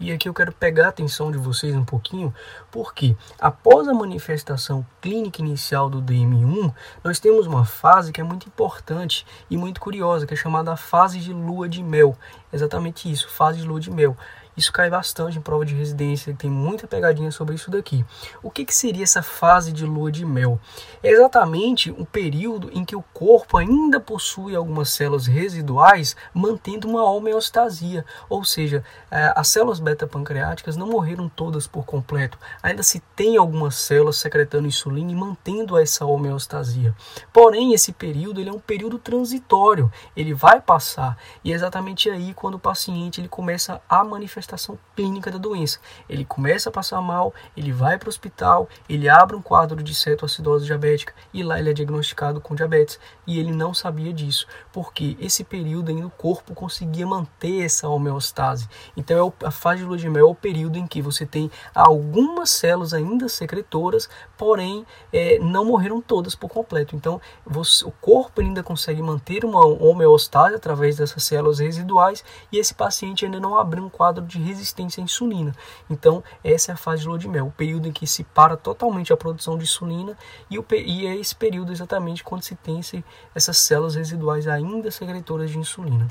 E 0.00 0.10
aqui 0.10 0.28
eu 0.28 0.34
quero 0.34 0.52
pegar 0.52 0.86
a 0.86 0.88
atenção 0.88 1.30
de 1.30 1.38
vocês 1.38 1.74
um 1.74 1.84
pouquinho, 1.84 2.34
porque 2.70 3.16
após 3.38 3.86
a 3.86 3.94
manifestação 3.94 4.84
clínica 5.00 5.40
inicial 5.40 5.88
do 5.88 6.02
DM1, 6.02 6.74
nós 7.02 7.20
temos 7.20 7.46
uma 7.46 7.64
fase 7.64 8.12
que 8.12 8.20
é 8.20 8.24
muito 8.24 8.48
importante 8.48 9.24
e 9.48 9.56
muito 9.56 9.80
curiosa, 9.80 10.26
que 10.26 10.34
é 10.34 10.36
chamada 10.36 10.76
fase 10.76 11.20
de 11.20 11.32
lua 11.32 11.68
de 11.68 11.80
mel. 11.80 12.18
Exatamente 12.52 13.10
isso, 13.10 13.30
fase 13.30 13.60
de 13.60 13.66
lua 13.66 13.78
de 13.78 13.90
mel. 13.90 14.16
Isso 14.56 14.72
cai 14.72 14.88
bastante 14.88 15.38
em 15.38 15.40
prova 15.40 15.64
de 15.64 15.74
residência, 15.74 16.34
tem 16.38 16.48
muita 16.48 16.86
pegadinha 16.86 17.30
sobre 17.32 17.56
isso 17.56 17.70
daqui. 17.70 18.04
O 18.42 18.50
que, 18.50 18.64
que 18.64 18.74
seria 18.74 19.02
essa 19.02 19.22
fase 19.22 19.72
de 19.72 19.84
lua 19.84 20.12
de 20.12 20.24
mel? 20.24 20.60
É 21.02 21.10
exatamente 21.10 21.90
um 21.90 22.04
período 22.04 22.70
em 22.72 22.84
que 22.84 22.94
o 22.94 23.02
corpo 23.12 23.56
ainda 23.56 23.98
possui 23.98 24.54
algumas 24.54 24.90
células 24.90 25.26
residuais, 25.26 26.14
mantendo 26.32 26.88
uma 26.88 27.02
homeostasia, 27.02 28.04
ou 28.28 28.44
seja, 28.44 28.84
é, 29.10 29.32
as 29.34 29.48
células 29.48 29.80
beta-pancreáticas 29.80 30.76
não 30.76 30.86
morreram 30.86 31.28
todas 31.28 31.66
por 31.66 31.84
completo, 31.84 32.38
ainda 32.62 32.82
se 32.82 33.00
tem 33.16 33.36
algumas 33.36 33.74
células 33.74 34.16
secretando 34.16 34.68
insulina 34.68 35.10
e 35.10 35.16
mantendo 35.16 35.76
essa 35.76 36.06
homeostasia. 36.06 36.94
Porém, 37.32 37.74
esse 37.74 37.92
período 37.92 38.40
ele 38.40 38.50
é 38.50 38.52
um 38.52 38.60
período 38.60 38.98
transitório, 38.98 39.90
ele 40.16 40.32
vai 40.32 40.60
passar, 40.60 41.18
e 41.42 41.50
é 41.50 41.54
exatamente 41.54 42.08
aí 42.08 42.32
quando 42.34 42.54
o 42.54 42.60
paciente 42.60 43.20
ele 43.20 43.28
começa 43.28 43.80
a 43.88 44.04
manifestar 44.04 44.43
manifestação 44.44 44.78
clínica 44.94 45.30
da 45.30 45.38
doença. 45.38 45.78
Ele 46.08 46.24
começa 46.24 46.68
a 46.68 46.72
passar 46.72 47.00
mal, 47.00 47.34
ele 47.56 47.72
vai 47.72 47.98
para 47.98 48.06
o 48.06 48.10
hospital, 48.10 48.68
ele 48.88 49.08
abre 49.08 49.34
um 49.34 49.42
quadro 49.42 49.82
de 49.82 49.94
cetoacidose 49.94 50.66
diabética 50.66 51.14
e 51.32 51.42
lá 51.42 51.58
ele 51.58 51.70
é 51.70 51.72
diagnosticado 51.72 52.40
com 52.40 52.54
diabetes. 52.54 53.00
E 53.26 53.38
ele 53.38 53.52
não 53.52 53.72
sabia 53.72 54.12
disso, 54.12 54.46
porque 54.72 55.16
esse 55.18 55.42
período 55.42 55.90
ainda 55.90 56.06
o 56.06 56.10
corpo 56.10 56.54
conseguia 56.54 57.06
manter 57.06 57.64
essa 57.64 57.88
homeostase. 57.88 58.68
Então 58.96 59.34
é 59.42 59.46
a 59.46 59.50
fase 59.50 59.80
de 59.80 59.86
lua 59.86 59.96
de 59.96 60.08
mel 60.08 60.28
é 60.28 60.30
o 60.30 60.34
período 60.34 60.78
em 60.78 60.86
que 60.86 61.02
você 61.02 61.26
tem 61.26 61.50
algumas 61.74 62.50
células 62.50 62.92
ainda 62.92 63.28
secretoras, 63.28 64.08
porém 64.36 64.86
é, 65.12 65.38
não 65.38 65.64
morreram 65.64 66.00
todas 66.00 66.34
por 66.34 66.48
completo. 66.48 66.94
Então 66.94 67.20
você, 67.44 67.84
o 67.84 67.90
corpo 67.90 68.40
ainda 68.40 68.62
consegue 68.62 69.02
manter 69.02 69.44
uma 69.44 69.64
homeostase 69.64 70.54
através 70.54 70.96
dessas 70.96 71.24
células 71.24 71.58
residuais 71.58 72.24
e 72.52 72.58
esse 72.58 72.74
paciente 72.74 73.24
ainda 73.24 73.40
não 73.40 73.58
abriu 73.58 73.84
um 73.84 73.88
quadro 73.88 74.24
de 74.24 74.33
de 74.38 74.44
resistência 74.44 75.00
à 75.00 75.04
insulina. 75.04 75.54
Então, 75.88 76.22
essa 76.42 76.72
é 76.72 76.74
a 76.74 76.76
fase 76.76 77.02
de 77.02 77.08
lua 77.08 77.18
de 77.18 77.28
mel, 77.28 77.46
o 77.46 77.52
período 77.52 77.88
em 77.88 77.92
que 77.92 78.06
se 78.06 78.24
para 78.24 78.56
totalmente 78.56 79.12
a 79.12 79.16
produção 79.16 79.56
de 79.56 79.64
insulina 79.64 80.16
e, 80.50 80.58
o, 80.58 80.66
e 80.72 81.06
é 81.06 81.16
esse 81.16 81.34
período 81.34 81.72
exatamente 81.72 82.22
quando 82.22 82.42
se 82.42 82.54
tem 82.54 82.80
esse, 82.80 83.04
essas 83.34 83.56
células 83.58 83.94
residuais 83.94 84.46
ainda 84.46 84.90
secretoras 84.90 85.50
de 85.50 85.58
insulina. 85.58 86.08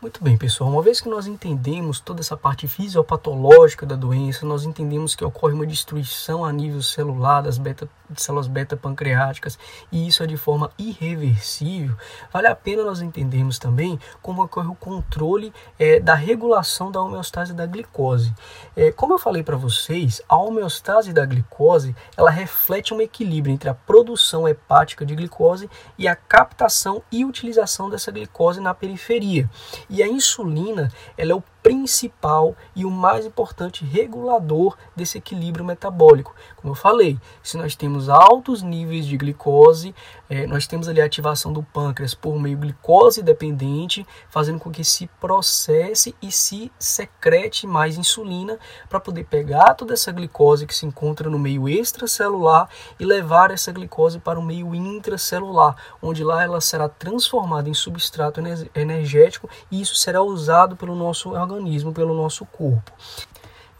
Muito 0.00 0.24
bem, 0.24 0.34
pessoal. 0.34 0.70
Uma 0.70 0.80
vez 0.80 0.98
que 0.98 1.10
nós 1.10 1.26
entendemos 1.26 2.00
toda 2.00 2.22
essa 2.22 2.34
parte 2.34 2.66
fisiopatológica 2.66 3.84
da 3.84 3.94
doença, 3.94 4.46
nós 4.46 4.64
entendemos 4.64 5.14
que 5.14 5.22
ocorre 5.22 5.52
uma 5.52 5.66
destruição 5.66 6.42
a 6.42 6.50
nível 6.50 6.80
celular 6.80 7.42
das 7.42 7.58
beta, 7.58 7.86
células 8.16 8.46
beta 8.46 8.78
pancreáticas 8.78 9.58
e 9.92 10.08
isso 10.08 10.22
é 10.22 10.26
de 10.26 10.38
forma 10.38 10.70
irreversível, 10.78 11.94
vale 12.32 12.46
a 12.46 12.54
pena 12.54 12.82
nós 12.82 13.02
entendermos 13.02 13.58
também 13.58 14.00
como 14.22 14.42
ocorre 14.42 14.68
o 14.68 14.74
controle 14.74 15.52
é, 15.78 16.00
da 16.00 16.14
regulação 16.14 16.90
da 16.90 17.02
homeostase 17.02 17.52
da 17.52 17.66
glicose. 17.66 18.32
É, 18.74 18.90
como 18.90 19.12
eu 19.12 19.18
falei 19.18 19.42
para 19.42 19.56
vocês, 19.58 20.22
a 20.26 20.36
homeostase 20.38 21.12
da 21.12 21.26
glicose 21.26 21.94
ela 22.16 22.30
reflete 22.30 22.94
um 22.94 23.02
equilíbrio 23.02 23.52
entre 23.52 23.68
a 23.68 23.74
produção 23.74 24.48
hepática 24.48 25.04
de 25.04 25.14
glicose 25.14 25.68
e 25.98 26.08
a 26.08 26.16
captação 26.16 27.02
e 27.12 27.22
utilização 27.22 27.90
dessa 27.90 28.10
glicose 28.10 28.60
na 28.60 28.72
periferia. 28.72 29.46
E 29.90 30.02
a 30.04 30.08
insulina, 30.08 30.88
ela 31.18 31.32
é 31.32 31.34
o 31.34 31.42
principal 31.62 32.56
e 32.74 32.84
o 32.84 32.90
mais 32.90 33.26
importante 33.26 33.84
regulador 33.84 34.76
desse 34.94 35.18
equilíbrio 35.18 35.64
metabólico. 35.64 36.34
Como 36.56 36.72
eu 36.72 36.76
falei, 36.76 37.18
se 37.42 37.56
nós 37.56 37.74
temos 37.74 38.08
altos 38.08 38.62
níveis 38.62 39.06
de 39.06 39.16
glicose, 39.16 39.94
é, 40.28 40.46
nós 40.46 40.66
temos 40.66 40.88
ali 40.88 41.00
a 41.00 41.04
ativação 41.04 41.52
do 41.52 41.62
pâncreas 41.62 42.14
por 42.14 42.38
meio 42.38 42.56
glicose 42.56 43.22
dependente, 43.22 44.06
fazendo 44.28 44.58
com 44.58 44.70
que 44.70 44.84
se 44.84 45.06
processe 45.20 46.14
e 46.22 46.30
se 46.30 46.72
secrete 46.78 47.66
mais 47.66 47.98
insulina 47.98 48.58
para 48.88 49.00
poder 49.00 49.24
pegar 49.24 49.74
toda 49.74 49.92
essa 49.92 50.12
glicose 50.12 50.66
que 50.66 50.74
se 50.74 50.86
encontra 50.86 51.28
no 51.28 51.38
meio 51.38 51.68
extracelular 51.68 52.68
e 52.98 53.04
levar 53.04 53.50
essa 53.50 53.72
glicose 53.72 54.18
para 54.18 54.38
o 54.38 54.42
meio 54.42 54.74
intracelular, 54.74 55.76
onde 56.00 56.24
lá 56.24 56.42
ela 56.42 56.60
será 56.60 56.88
transformada 56.88 57.68
em 57.68 57.74
substrato 57.74 58.40
energético 58.74 59.48
e 59.70 59.80
isso 59.80 59.94
será 59.96 60.22
usado 60.22 60.76
pelo 60.76 60.94
nosso 60.94 61.30
organismo, 61.30 61.49
pelo 61.92 62.14
nosso 62.14 62.44
corpo. 62.44 62.92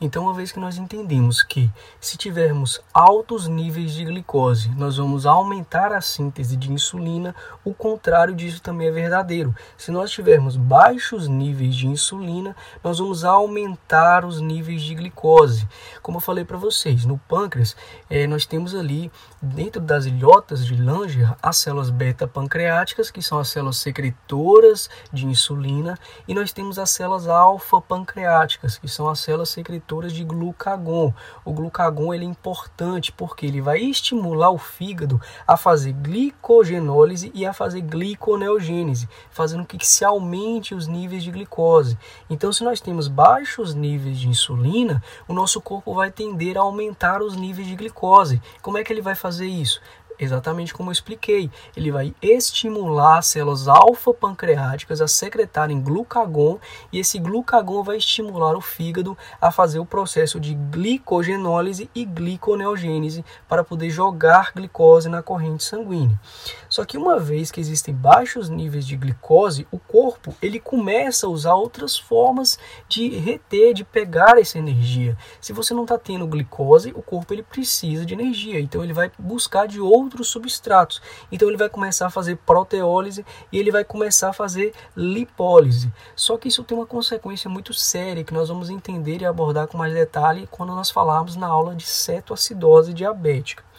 Então, 0.03 0.23
uma 0.23 0.33
vez 0.33 0.51
que 0.51 0.59
nós 0.59 0.79
entendemos 0.79 1.43
que 1.43 1.71
se 2.01 2.17
tivermos 2.17 2.81
altos 2.91 3.47
níveis 3.47 3.93
de 3.93 4.03
glicose, 4.03 4.71
nós 4.71 4.97
vamos 4.97 5.27
aumentar 5.27 5.93
a 5.93 6.01
síntese 6.01 6.57
de 6.57 6.73
insulina, 6.73 7.35
o 7.63 7.75
contrário 7.75 8.35
disso 8.35 8.63
também 8.63 8.89
é 8.89 8.91
verdadeiro. 8.91 9.55
Se 9.77 9.91
nós 9.91 10.11
tivermos 10.11 10.57
baixos 10.57 11.29
níveis 11.29 11.77
de 11.77 11.87
insulina, 11.87 12.57
nós 12.83 12.99
vamos 12.99 13.27
aumentar 13.27 14.25
os 14.25 14.41
níveis 14.41 14.81
de 14.81 14.95
glicose. 14.95 15.69
Como 16.01 16.17
eu 16.17 16.23
falei 16.23 16.47
para 16.47 16.57
vocês, 16.57 17.05
no 17.05 17.19
pâncreas, 17.19 17.77
é, 18.09 18.27
nós 18.27 18.47
temos 18.47 18.75
ali, 18.75 19.13
dentro 19.43 19.83
das 19.83 20.07
ilhotas 20.07 20.65
de 20.65 20.83
Langer, 20.83 21.35
as 21.43 21.59
células 21.59 21.91
beta-pancreáticas, 21.91 23.11
que 23.11 23.21
são 23.21 23.39
as 23.39 23.49
células 23.49 23.77
secretoras 23.77 24.89
de 25.13 25.27
insulina, 25.27 25.99
e 26.27 26.33
nós 26.33 26.55
temos 26.55 26.79
as 26.79 26.89
células 26.89 27.29
alfa-pancreáticas, 27.29 28.79
que 28.79 28.89
são 28.89 29.07
as 29.07 29.21
células 29.21 29.51
secretoras 29.51 29.90
de 30.13 30.25
glucagon. 30.25 31.13
O 31.45 31.53
glucagon 31.53 32.15
ele 32.15 32.25
é 32.25 32.29
importante 32.29 33.11
porque 33.11 33.45
ele 33.45 33.61
vai 33.61 33.81
estimular 33.81 34.51
o 34.51 34.59
fígado 34.59 35.21
a 35.47 35.57
fazer 35.57 35.93
glicogenólise 35.93 37.31
e 37.35 37.45
a 37.45 37.53
fazer 37.53 37.81
gliconeogênese, 37.81 39.09
fazendo 39.31 39.67
com 39.67 39.77
que 39.77 39.87
se 39.87 40.05
aumente 40.05 40.75
os 40.75 40.87
níveis 40.87 41.23
de 41.23 41.31
glicose. 41.31 41.99
Então, 42.29 42.53
se 42.53 42.63
nós 42.63 42.81
temos 42.81 43.09
baixos 43.09 43.75
níveis 43.75 44.19
de 44.19 44.29
insulina, 44.29 45.03
o 45.27 45.35
nosso 45.35 45.61
corpo 45.61 45.93
vai 45.95 46.11
tender 46.11 46.57
a 46.57 46.61
aumentar 46.61 47.21
os 47.23 47.35
níveis 47.35 47.67
de 47.67 47.75
glicose. 47.75 48.41
Como 48.63 48.79
é 48.79 48.85
que 48.85 48.93
ele 48.93 49.03
vai 49.03 49.15
fazer 49.15 49.47
isso? 49.47 49.81
Exatamente 50.21 50.75
como 50.75 50.91
eu 50.91 50.93
expliquei, 50.93 51.51
ele 51.75 51.91
vai 51.91 52.15
estimular 52.21 53.19
as 53.19 53.27
células 53.27 53.67
alfa-pancreáticas 53.67 55.01
a 55.01 55.09
secretarem 55.09 55.81
glucagon 55.81 56.59
e 56.93 56.99
esse 56.99 57.19
glucagon 57.19 57.83
vai 57.83 57.97
estimular 57.97 58.55
o 58.55 58.61
fígado 58.61 59.17
a 59.41 59.51
fazer 59.51 59.79
o 59.79 59.87
processo 59.87 60.39
de 60.39 60.55
glicogenólise 60.55 61.89
e 61.95 62.05
gliconeogênese 62.05 63.25
para 63.49 63.65
poder 63.65 63.89
jogar 63.89 64.53
glicose 64.55 65.09
na 65.09 65.23
corrente 65.23 65.65
sanguínea. 65.65 66.21
Só 66.69 66.85
que 66.85 66.99
uma 66.99 67.19
vez 67.19 67.51
que 67.51 67.61
existem 67.61 67.95
baixos 67.95 68.49
níveis 68.49 68.87
de 68.87 68.97
glicose, 68.97 69.67
o 69.73 69.79
corpo 69.79 70.35
ele 70.43 70.61
começa 70.61 71.27
a 71.27 71.31
usar 71.31 71.55
outras 71.55 71.99
formas 71.99 72.59
de 72.89 73.09
reter, 73.09 73.73
de 73.73 73.85
pegar 73.85 74.39
essa 74.39 74.59
energia. 74.59 75.17
Se 75.41 75.53
você 75.53 75.73
não 75.73 75.83
está 75.83 75.97
tendo 75.97 76.27
glicose, 76.27 76.93
o 76.95 77.03
corpo 77.03 77.33
ele 77.33 77.43
precisa 77.43 78.05
de 78.05 78.13
energia, 78.13 78.61
então 78.61 78.85
ele 78.85 78.93
vai 78.93 79.11
buscar 79.19 79.67
de 79.67 79.81
outros 79.81 80.10
outros 80.11 80.29
substratos. 80.29 81.01
Então 81.31 81.49
ele 81.49 81.57
vai 81.57 81.69
começar 81.69 82.07
a 82.07 82.11
fazer 82.11 82.37
proteólise 82.39 83.25
e 83.53 83.59
ele 83.59 83.71
vai 83.71 83.85
começar 83.85 84.31
a 84.31 84.33
fazer 84.33 84.75
lipólise. 84.97 85.93
Só 86.17 86.37
que 86.37 86.49
isso 86.49 86.65
tem 86.65 86.77
uma 86.77 86.87
consequência 86.87 87.49
muito 87.49 87.73
séria 87.73 88.25
que 88.25 88.35
nós 88.35 88.49
vamos 88.49 88.69
entender 88.69 89.23
e 89.23 89.25
abordar 89.25 89.69
com 89.69 89.79
mais 89.79 89.95
detalhe 89.95 90.49
quando 90.51 90.75
nós 90.75 90.91
falarmos 90.91 91.37
na 91.37 91.47
aula 91.47 91.75
de 91.75 91.87
cetoacidose 91.87 92.93
diabética. 92.93 93.70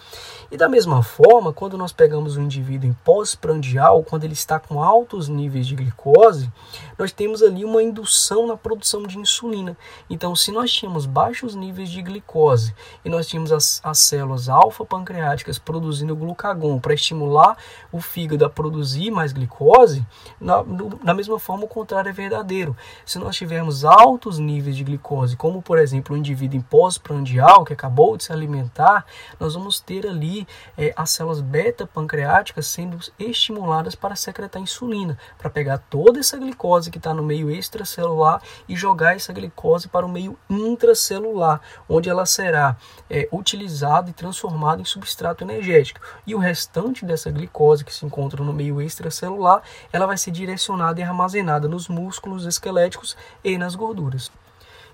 E 0.51 0.57
da 0.57 0.67
mesma 0.67 1.01
forma, 1.01 1.53
quando 1.53 1.77
nós 1.77 1.93
pegamos 1.93 2.35
um 2.35 2.43
indivíduo 2.43 2.89
em 2.89 2.93
pós-prandial, 3.05 4.03
quando 4.03 4.25
ele 4.25 4.33
está 4.33 4.59
com 4.59 4.83
altos 4.83 5.29
níveis 5.29 5.65
de 5.65 5.75
glicose, 5.75 6.51
nós 6.97 7.11
temos 7.13 7.41
ali 7.41 7.63
uma 7.63 7.81
indução 7.81 8.45
na 8.45 8.57
produção 8.57 9.03
de 9.03 9.17
insulina. 9.17 9.77
Então, 10.09 10.35
se 10.35 10.51
nós 10.51 10.71
tínhamos 10.71 11.05
baixos 11.05 11.55
níveis 11.55 11.89
de 11.89 12.01
glicose 12.01 12.75
e 13.05 13.09
nós 13.09 13.27
tínhamos 13.27 13.51
as, 13.51 13.79
as 13.83 13.99
células 13.99 14.49
alfa-pancreáticas 14.49 15.57
produzindo 15.57 16.15
glucagon 16.15 16.79
para 16.79 16.93
estimular 16.93 17.57
o 17.91 18.01
fígado 18.01 18.43
a 18.43 18.49
produzir 18.49 19.09
mais 19.09 19.31
glicose, 19.31 20.05
na, 20.39 20.61
no, 20.63 20.89
da 21.03 21.13
mesma 21.13 21.39
forma 21.39 21.63
o 21.63 21.67
contrário 21.67 22.09
é 22.09 22.13
verdadeiro. 22.13 22.75
Se 23.05 23.17
nós 23.17 23.37
tivermos 23.37 23.85
altos 23.85 24.37
níveis 24.37 24.75
de 24.75 24.83
glicose, 24.83 25.37
como 25.37 25.61
por 25.61 25.77
exemplo 25.77 26.15
um 26.15 26.19
indivíduo 26.19 26.57
em 26.57 26.61
pós-prandial 26.61 27.63
que 27.63 27.73
acabou 27.73 28.17
de 28.17 28.25
se 28.25 28.33
alimentar, 28.33 29.05
nós 29.39 29.53
vamos 29.53 29.79
ter 29.79 30.00
ali 30.07 30.47
é, 30.77 30.93
as 30.95 31.11
células 31.11 31.41
beta-pancreáticas 31.41 32.67
sendo 32.67 32.99
estimuladas 33.19 33.95
para 33.95 34.15
secretar 34.15 34.61
insulina, 34.61 35.17
para 35.37 35.49
pegar 35.49 35.77
toda 35.77 36.19
essa 36.19 36.37
glicose 36.37 36.91
que 36.91 36.97
está 36.97 37.13
no 37.13 37.23
meio 37.23 37.49
extracelular 37.49 38.41
e 38.67 38.75
jogar 38.75 39.15
essa 39.15 39.33
glicose 39.33 39.87
para 39.87 40.05
o 40.05 40.09
meio 40.09 40.37
intracelular, 40.49 41.61
onde 41.87 42.09
ela 42.09 42.25
será 42.25 42.77
é, 43.09 43.27
utilizada 43.31 44.09
e 44.09 44.13
transformada 44.13 44.81
em 44.81 44.85
substrato 44.85 45.43
energético. 45.43 45.99
E 46.25 46.35
o 46.35 46.39
restante 46.39 47.05
dessa 47.05 47.29
glicose 47.29 47.85
que 47.85 47.93
se 47.93 48.05
encontra 48.05 48.43
no 48.43 48.53
meio 48.53 48.81
extracelular, 48.81 49.61
ela 49.91 50.05
vai 50.05 50.17
ser 50.17 50.31
direcionada 50.31 50.99
e 50.99 51.03
armazenada 51.03 51.67
nos 51.67 51.87
músculos 51.87 52.45
esqueléticos 52.45 53.17
e 53.43 53.57
nas 53.57 53.75
gorduras. 53.75 54.31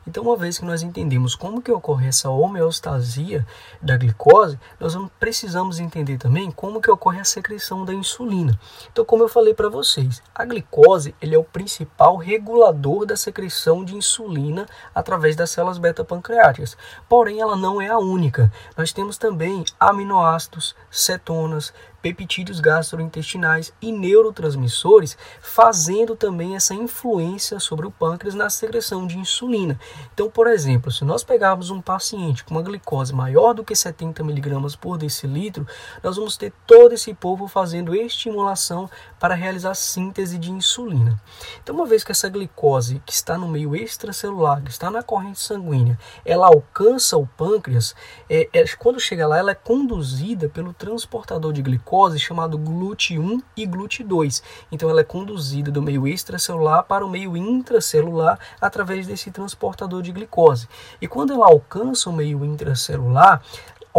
Então, 0.08 0.24
uma 0.24 0.38
vez 0.38 0.58
que 0.58 0.64
nós 0.64 0.84
entendemos 0.84 1.36
como 1.36 1.62
que 1.62 1.72
ocorre 1.72 2.08
essa 2.08 2.30
homeostasia 2.30 3.46
da 3.82 3.98
glicose, 3.98 4.58
nós 4.80 4.98
precisamos 5.20 5.82
entender 5.82 6.18
também 6.18 6.50
como 6.50 6.82
que 6.82 6.90
ocorre 6.90 7.20
a 7.20 7.26
secreção 7.26 7.84
da 7.84 7.94
insulina. 7.94 8.58
Então, 8.90 9.04
como 9.04 9.24
eu 9.24 9.28
falei 9.28 9.54
para 9.54 9.68
vocês, 9.68 10.24
a 10.34 10.46
glicose 10.46 11.14
ele 11.22 11.36
é 11.36 11.38
o 11.38 11.44
principal 11.44 12.16
regulador 12.16 13.06
da 13.06 13.18
secreção 13.18 13.84
de 13.84 13.96
insulina 13.96 14.66
através 14.96 15.36
das 15.36 15.50
células 15.50 15.78
beta-pancreáticas. 15.78 16.78
Porém, 17.10 17.42
ela 17.42 17.58
não 17.58 17.82
é 17.82 17.90
a 17.90 17.98
única. 17.98 18.50
Nós 18.78 18.94
temos 18.94 19.18
também 19.18 19.66
aminoácidos, 19.78 20.74
cetonas, 20.90 21.74
peptídeos 22.02 22.60
gastrointestinais 22.60 23.74
e 23.82 23.92
neurotransmissores, 23.92 25.18
fazendo 25.42 26.16
também 26.16 26.56
essa 26.56 26.74
influência 26.74 27.60
sobre 27.60 27.88
o 27.88 27.92
pâncreas 27.92 28.36
na 28.36 28.50
secreção 28.50 29.08
de 29.08 29.18
insulina. 29.18 29.80
Então, 30.14 30.30
por 30.30 30.48
exemplo, 30.48 30.92
se 30.92 31.04
nós 31.04 31.24
pegarmos 31.24 31.70
um 31.70 31.82
paciente 31.82 32.44
com 32.44 32.52
uma 32.52 32.62
glicose 32.62 33.14
maior 33.14 33.54
do 33.54 33.64
que 33.64 33.76
70 33.76 34.24
miligramas 34.24 34.76
por 34.76 34.98
decilitro, 34.98 35.68
nós 36.04 36.16
vamos 36.16 36.38
ter 36.38 36.54
todo 36.66 36.94
esse 36.94 37.14
povo 37.14 37.48
fazendo 37.48 37.96
estimulação 37.96 38.90
para 39.20 39.36
realizar 39.36 39.74
síntese 39.74 40.38
de 40.38 40.52
insulina. 40.52 41.20
Então, 41.62 41.76
uma 41.76 41.86
vez 41.86 42.04
que 42.04 42.12
essa 42.12 42.30
glicose 42.30 43.02
que 43.06 43.14
está 43.14 43.38
no 43.38 43.48
meio 43.48 43.76
extracelular, 43.76 44.62
que 44.62 44.72
está 44.72 44.92
na 44.92 45.02
corrente 45.02 45.40
sanguínea, 45.40 45.98
ela 46.24 46.48
alcança 46.48 47.18
o 47.18 47.26
pâncreas, 47.26 47.96
é, 48.30 48.50
é, 48.54 48.64
quando 48.78 49.00
chega 49.00 49.28
lá, 49.28 49.38
ela 49.38 49.52
é 49.52 49.56
conduzida 49.56 50.48
pelo 50.50 50.74
transportador 50.74 51.52
de 51.52 51.62
glicose 51.62 51.87
glicose 51.88 52.20
chamado 52.20 52.60
GLUT1 52.60 53.42
e 53.56 53.66
GLUT2. 53.66 54.44
Então 54.70 54.90
ela 54.90 55.00
é 55.00 55.06
conduzida 55.06 55.72
do 55.72 55.82
meio 55.82 56.06
extracelular 56.06 56.84
para 56.84 57.06
o 57.06 57.10
meio 57.10 57.38
intracelular 57.38 58.38
através 58.60 59.08
desse 59.08 59.32
transportador 59.32 60.02
de 60.02 60.12
glicose. 60.12 60.68
E 61.02 61.08
quando 61.08 61.32
ela 61.32 61.48
alcança 61.48 62.10
o 62.10 62.14
meio 62.14 62.44
intracelular, 62.44 63.42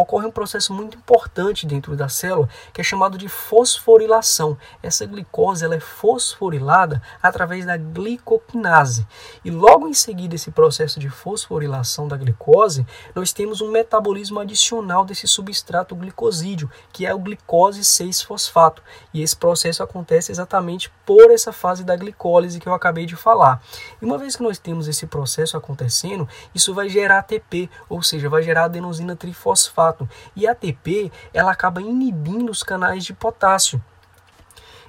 ocorre 0.00 0.26
um 0.26 0.30
processo 0.30 0.72
muito 0.72 0.96
importante 0.96 1.66
dentro 1.66 1.96
da 1.96 2.08
célula 2.08 2.48
que 2.72 2.80
é 2.80 2.84
chamado 2.84 3.18
de 3.18 3.28
fosforilação. 3.28 4.56
Essa 4.82 5.06
glicose 5.06 5.64
ela 5.64 5.74
é 5.74 5.80
fosforilada 5.80 7.02
através 7.22 7.64
da 7.64 7.76
glicoquinase. 7.76 9.06
E 9.44 9.50
logo 9.50 9.88
em 9.88 9.94
seguida 9.94 10.34
esse 10.34 10.50
processo 10.50 11.00
de 11.00 11.08
fosforilação 11.08 12.06
da 12.06 12.16
glicose, 12.16 12.86
nós 13.14 13.32
temos 13.32 13.60
um 13.60 13.70
metabolismo 13.70 14.40
adicional 14.40 15.04
desse 15.04 15.26
substrato 15.26 15.94
glicosídeo, 15.94 16.70
que 16.92 17.06
é 17.06 17.14
o 17.14 17.18
glicose 17.18 17.80
6-fosfato. 17.80 18.82
E 19.12 19.22
esse 19.22 19.36
processo 19.36 19.82
acontece 19.82 20.30
exatamente 20.30 20.90
por 21.04 21.30
essa 21.30 21.52
fase 21.52 21.84
da 21.84 21.96
glicólise 21.96 22.60
que 22.60 22.68
eu 22.68 22.74
acabei 22.74 23.06
de 23.06 23.16
falar. 23.16 23.62
E 24.00 24.04
uma 24.04 24.18
vez 24.18 24.36
que 24.36 24.42
nós 24.42 24.58
temos 24.58 24.88
esse 24.88 25.06
processo 25.06 25.56
acontecendo, 25.56 26.28
isso 26.54 26.74
vai 26.74 26.88
gerar 26.88 27.18
ATP, 27.18 27.70
ou 27.88 28.02
seja, 28.02 28.28
vai 28.28 28.42
gerar 28.42 28.64
adenosina 28.64 29.16
trifosfato 29.16 29.87
e 30.34 30.46
a 30.46 30.52
ATP 30.52 31.10
ela 31.32 31.52
acaba 31.52 31.80
inibindo 31.80 32.50
os 32.50 32.62
canais 32.62 33.04
de 33.04 33.12
potássio. 33.12 33.82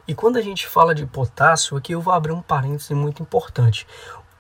E 0.08 0.16
quando 0.16 0.38
a 0.38 0.42
gente 0.42 0.68
fala 0.68 0.96
de 0.96 1.06
potássio, 1.06 1.78
aqui 1.78 1.94
eu 1.94 2.02
vou 2.02 2.12
abrir 2.12 2.32
um 2.32 2.42
parêntese 2.42 2.96
muito 2.96 3.22
importante. 3.22 3.86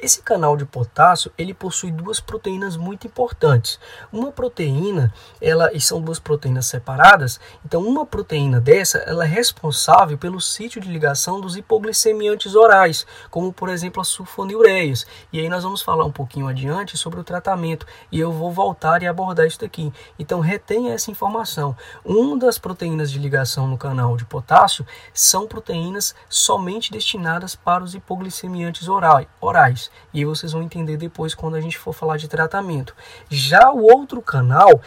Esse 0.01 0.21
canal 0.21 0.55
de 0.55 0.63
potássio, 0.63 1.29
ele 1.37 1.53
possui 1.53 1.91
duas 1.91 2.21
proteínas 2.21 2.77
muito 2.77 3.05
importantes. 3.05 3.77
Uma 4.13 4.31
proteína, 4.31 5.13
ela 5.41 5.73
e 5.73 5.81
são 5.81 6.01
duas 6.01 6.17
proteínas 6.17 6.67
separadas. 6.67 7.37
Então, 7.65 7.85
uma 7.85 8.05
proteína 8.05 8.61
dessa, 8.61 8.99
ela 8.99 9.25
é 9.25 9.27
responsável 9.27 10.17
pelo 10.17 10.39
sítio 10.39 10.79
de 10.79 10.89
ligação 10.89 11.41
dos 11.41 11.57
hipoglicemiantes 11.57 12.55
orais, 12.55 13.05
como 13.29 13.51
por 13.51 13.67
exemplo 13.67 13.99
as 13.99 14.07
sulfonilureias. 14.07 15.05
E 15.33 15.39
aí 15.41 15.49
nós 15.49 15.65
vamos 15.65 15.81
falar 15.81 16.05
um 16.05 16.13
pouquinho 16.13 16.47
adiante 16.47 16.97
sobre 16.97 17.19
o 17.19 17.23
tratamento 17.23 17.85
e 18.09 18.21
eu 18.21 18.31
vou 18.31 18.53
voltar 18.53 19.03
e 19.03 19.07
abordar 19.07 19.47
isso 19.47 19.59
daqui. 19.59 19.91
Então, 20.17 20.39
retenha 20.39 20.93
essa 20.93 21.11
informação. 21.11 21.75
Uma 22.05 22.37
das 22.37 22.57
proteínas 22.57 23.11
de 23.11 23.19
ligação 23.19 23.67
no 23.67 23.77
canal 23.77 24.15
de 24.15 24.23
potássio 24.23 24.87
são 25.13 25.45
proteínas 25.45 26.15
somente 26.29 26.89
destinadas 26.89 27.53
para 27.53 27.83
os 27.83 27.93
hipoglicemiantes 27.93 28.87
orais. 28.87 29.88
E 30.13 30.25
vocês 30.25 30.51
vão 30.51 30.63
entender 30.63 30.97
depois 30.97 31.35
quando 31.35 31.55
a 31.55 31.61
gente 31.61 31.77
for 31.77 31.93
falar 31.93 32.17
de 32.17 32.27
tratamento. 32.27 32.95
Já 33.29 33.71
o 33.71 33.83
outro 33.83 34.21
canal 34.21 34.81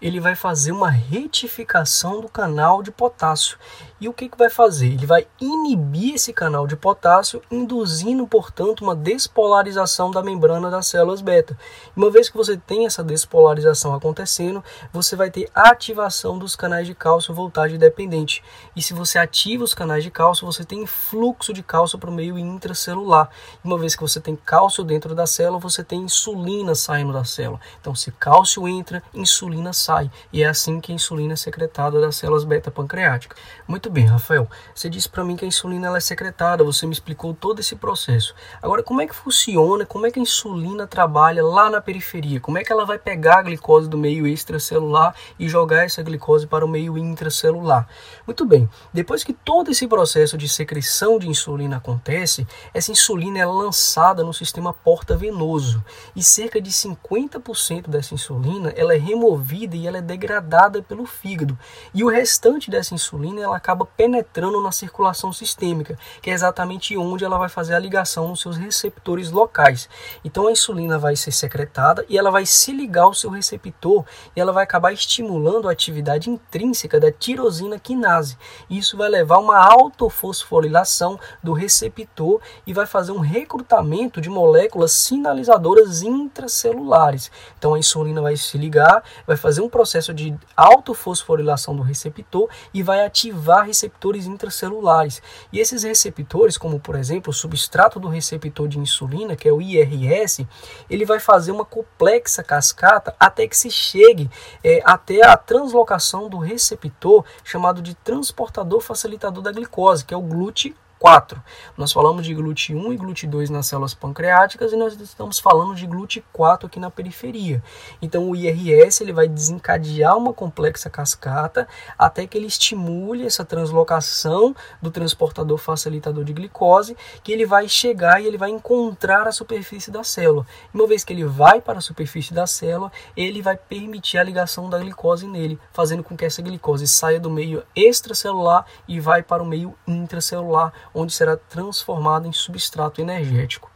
ele 0.00 0.20
vai 0.20 0.34
fazer 0.34 0.72
uma 0.72 0.90
retificação 0.90 2.20
do 2.20 2.28
canal 2.28 2.82
de 2.82 2.90
potássio. 2.90 3.58
E 4.00 4.08
o 4.08 4.12
que, 4.12 4.28
que 4.28 4.38
vai 4.38 4.48
fazer? 4.48 4.86
Ele 4.86 5.06
vai 5.06 5.26
inibir 5.40 6.14
esse 6.14 6.32
canal 6.32 6.68
de 6.68 6.76
potássio, 6.76 7.42
induzindo, 7.50 8.26
portanto, 8.28 8.82
uma 8.82 8.94
despolarização 8.94 10.12
da 10.12 10.22
membrana 10.22 10.70
das 10.70 10.86
células 10.86 11.20
beta. 11.20 11.58
Uma 11.96 12.08
vez 12.08 12.28
que 12.28 12.36
você 12.36 12.56
tem 12.56 12.86
essa 12.86 13.02
despolarização 13.02 13.92
acontecendo, 13.92 14.62
você 14.92 15.16
vai 15.16 15.32
ter 15.32 15.50
ativação 15.52 16.38
dos 16.38 16.54
canais 16.54 16.86
de 16.86 16.94
cálcio 16.94 17.34
voltagem 17.34 17.76
dependente. 17.76 18.40
E 18.76 18.80
se 18.80 18.94
você 18.94 19.18
ativa 19.18 19.64
os 19.64 19.74
canais 19.74 20.04
de 20.04 20.12
cálcio, 20.12 20.46
você 20.46 20.64
tem 20.64 20.86
fluxo 20.86 21.52
de 21.52 21.62
cálcio 21.62 21.98
para 21.98 22.10
o 22.10 22.12
meio 22.12 22.38
intracelular. 22.38 23.28
Uma 23.64 23.76
vez 23.76 23.96
que 23.96 24.02
você 24.02 24.20
tem 24.20 24.36
cálcio 24.36 24.84
dentro 24.84 25.12
da 25.12 25.26
célula, 25.26 25.58
você 25.58 25.82
tem 25.82 26.02
insulina 26.02 26.72
saindo 26.76 27.12
da 27.12 27.24
célula. 27.24 27.60
Então, 27.80 27.96
se 27.96 28.12
cálcio 28.12 28.68
entra, 28.68 29.02
insulina 29.12 29.72
sai. 29.72 30.08
E 30.32 30.44
é 30.44 30.46
assim 30.46 30.80
que 30.80 30.92
a 30.92 30.94
insulina 30.94 31.32
é 31.32 31.36
secretada 31.36 32.00
das 32.00 32.14
células 32.14 32.44
beta 32.44 32.70
pancreáticas. 32.70 33.36
Muito 33.68 33.90
bem, 33.90 34.06
Rafael. 34.06 34.48
Você 34.74 34.88
disse 34.88 35.10
para 35.10 35.22
mim 35.22 35.36
que 35.36 35.44
a 35.44 35.48
insulina 35.48 35.94
é 35.94 36.00
secretada, 36.00 36.64
você 36.64 36.86
me 36.86 36.92
explicou 36.94 37.34
todo 37.34 37.60
esse 37.60 37.76
processo. 37.76 38.34
Agora, 38.62 38.82
como 38.82 39.02
é 39.02 39.06
que 39.06 39.14
funciona? 39.14 39.84
Como 39.84 40.06
é 40.06 40.10
que 40.10 40.18
a 40.18 40.22
insulina 40.22 40.86
trabalha 40.86 41.44
lá 41.44 41.68
na 41.68 41.78
periferia? 41.78 42.40
Como 42.40 42.56
é 42.56 42.64
que 42.64 42.72
ela 42.72 42.86
vai 42.86 42.98
pegar 42.98 43.40
a 43.40 43.42
glicose 43.42 43.86
do 43.86 43.98
meio 43.98 44.26
extracelular 44.26 45.14
e 45.38 45.50
jogar 45.50 45.84
essa 45.84 46.02
glicose 46.02 46.46
para 46.46 46.64
o 46.64 46.68
meio 46.68 46.96
intracelular? 46.96 47.86
Muito 48.26 48.46
bem. 48.46 48.66
Depois 48.90 49.22
que 49.22 49.34
todo 49.34 49.70
esse 49.70 49.86
processo 49.86 50.38
de 50.38 50.48
secreção 50.48 51.18
de 51.18 51.28
insulina 51.28 51.76
acontece, 51.76 52.46
essa 52.72 52.90
insulina 52.90 53.38
é 53.38 53.44
lançada 53.44 54.24
no 54.24 54.32
sistema 54.32 54.72
porta-venoso 54.72 55.84
e 56.16 56.22
cerca 56.22 56.58
de 56.58 56.70
50% 56.70 57.90
dessa 57.90 58.14
insulina 58.14 58.72
ela 58.74 58.94
é 58.94 58.98
removida 58.98 59.76
e 59.76 59.86
ela 59.86 59.98
é 59.98 60.02
degradada 60.02 60.82
pelo 60.82 61.04
fígado. 61.04 61.58
E 61.92 62.02
o 62.02 62.08
restante 62.08 62.70
dessa 62.70 62.94
insulina 62.94 63.42
ela 63.42 63.57
acaba 63.58 63.84
penetrando 63.84 64.60
na 64.60 64.72
circulação 64.72 65.32
sistêmica, 65.32 65.98
que 66.22 66.30
é 66.30 66.32
exatamente 66.32 66.96
onde 66.96 67.24
ela 67.24 67.36
vai 67.36 67.48
fazer 67.48 67.74
a 67.74 67.78
ligação 67.78 68.28
nos 68.28 68.40
seus 68.40 68.56
receptores 68.56 69.30
locais. 69.30 69.88
Então 70.24 70.46
a 70.46 70.52
insulina 70.52 70.98
vai 70.98 71.16
ser 71.16 71.32
secretada 71.32 72.04
e 72.08 72.16
ela 72.16 72.30
vai 72.30 72.46
se 72.46 72.72
ligar 72.72 73.02
ao 73.02 73.14
seu 73.14 73.30
receptor 73.30 74.04
e 74.34 74.40
ela 74.40 74.52
vai 74.52 74.64
acabar 74.64 74.92
estimulando 74.92 75.68
a 75.68 75.72
atividade 75.72 76.30
intrínseca 76.30 77.00
da 77.00 77.12
tirosina 77.12 77.78
quinase. 77.78 78.38
Isso 78.70 78.96
vai 78.96 79.08
levar 79.08 79.36
a 79.36 79.40
uma 79.40 79.58
autofosforilação 79.58 81.18
do 81.42 81.52
receptor 81.52 82.40
e 82.66 82.72
vai 82.72 82.86
fazer 82.86 83.12
um 83.12 83.18
recrutamento 83.18 84.20
de 84.20 84.30
moléculas 84.30 84.92
sinalizadoras 84.92 86.02
intracelulares. 86.02 87.30
Então 87.58 87.74
a 87.74 87.78
insulina 87.78 88.22
vai 88.22 88.36
se 88.36 88.56
ligar, 88.56 89.02
vai 89.26 89.36
fazer 89.36 89.60
um 89.60 89.68
processo 89.68 90.14
de 90.14 90.34
autofosforilação 90.56 91.74
do 91.74 91.82
receptor 91.82 92.48
e 92.72 92.82
vai 92.82 93.04
ativar 93.04 93.47
receptores 93.56 94.26
intracelulares. 94.26 95.22
E 95.52 95.58
esses 95.58 95.82
receptores, 95.82 96.56
como 96.56 96.78
por 96.78 96.94
exemplo 96.96 97.30
o 97.30 97.34
substrato 97.34 97.98
do 97.98 98.08
receptor 98.08 98.68
de 98.68 98.78
insulina, 98.78 99.36
que 99.36 99.48
é 99.48 99.52
o 99.52 99.60
IRS, 99.60 100.46
ele 100.88 101.04
vai 101.04 101.18
fazer 101.18 101.52
uma 101.52 101.64
complexa 101.64 102.42
cascata 102.42 103.14
até 103.18 103.46
que 103.46 103.56
se 103.56 103.70
chegue 103.70 104.30
é, 104.62 104.80
até 104.84 105.24
a 105.26 105.36
translocação 105.36 106.28
do 106.28 106.38
receptor 106.38 107.24
chamado 107.42 107.82
de 107.82 107.94
transportador 107.94 108.80
facilitador 108.80 109.42
da 109.42 109.52
glicose, 109.52 110.04
que 110.04 110.14
é 110.14 110.16
o 110.16 110.22
GLUT 110.22 110.74
4. 110.98 111.40
Nós 111.76 111.92
falamos 111.92 112.26
de 112.26 112.34
GLUT1 112.34 112.92
e 112.92 112.98
GLUT2 112.98 113.48
nas 113.50 113.66
células 113.66 113.94
pancreáticas 113.94 114.72
e 114.72 114.76
nós 114.76 115.00
estamos 115.00 115.38
falando 115.38 115.74
de 115.74 115.86
GLUT4 115.86 116.64
aqui 116.64 116.80
na 116.80 116.90
periferia. 116.90 117.62
Então 118.02 118.28
o 118.28 118.34
IRS 118.34 119.02
ele 119.02 119.12
vai 119.12 119.28
desencadear 119.28 120.16
uma 120.16 120.32
complexa 120.32 120.90
cascata 120.90 121.68
até 121.98 122.26
que 122.26 122.36
ele 122.36 122.46
estimule 122.46 123.24
essa 123.24 123.44
translocação 123.44 124.54
do 124.82 124.90
transportador 124.90 125.58
facilitador 125.58 126.24
de 126.24 126.32
glicose, 126.32 126.96
que 127.22 127.32
ele 127.32 127.46
vai 127.46 127.68
chegar 127.68 128.20
e 128.20 128.26
ele 128.26 128.38
vai 128.38 128.50
encontrar 128.50 129.26
a 129.28 129.32
superfície 129.32 129.90
da 129.90 130.02
célula. 130.02 130.46
Uma 130.74 130.86
vez 130.86 131.04
que 131.04 131.12
ele 131.12 131.24
vai 131.24 131.60
para 131.60 131.78
a 131.78 131.82
superfície 131.82 132.34
da 132.34 132.46
célula, 132.46 132.90
ele 133.16 133.40
vai 133.40 133.56
permitir 133.56 134.18
a 134.18 134.22
ligação 134.22 134.68
da 134.68 134.78
glicose 134.78 135.26
nele, 135.26 135.58
fazendo 135.72 136.02
com 136.02 136.16
que 136.16 136.24
essa 136.24 136.42
glicose 136.42 136.86
saia 136.86 137.20
do 137.20 137.30
meio 137.30 137.62
extracelular 137.74 138.66
e 138.86 138.98
vai 138.98 139.22
para 139.22 139.42
o 139.42 139.46
meio 139.46 139.74
intracelular, 139.86 140.72
onde 140.94 141.12
será 141.12 141.36
transformado 141.36 142.26
em 142.26 142.32
substrato 142.32 143.00
energético. 143.00 143.70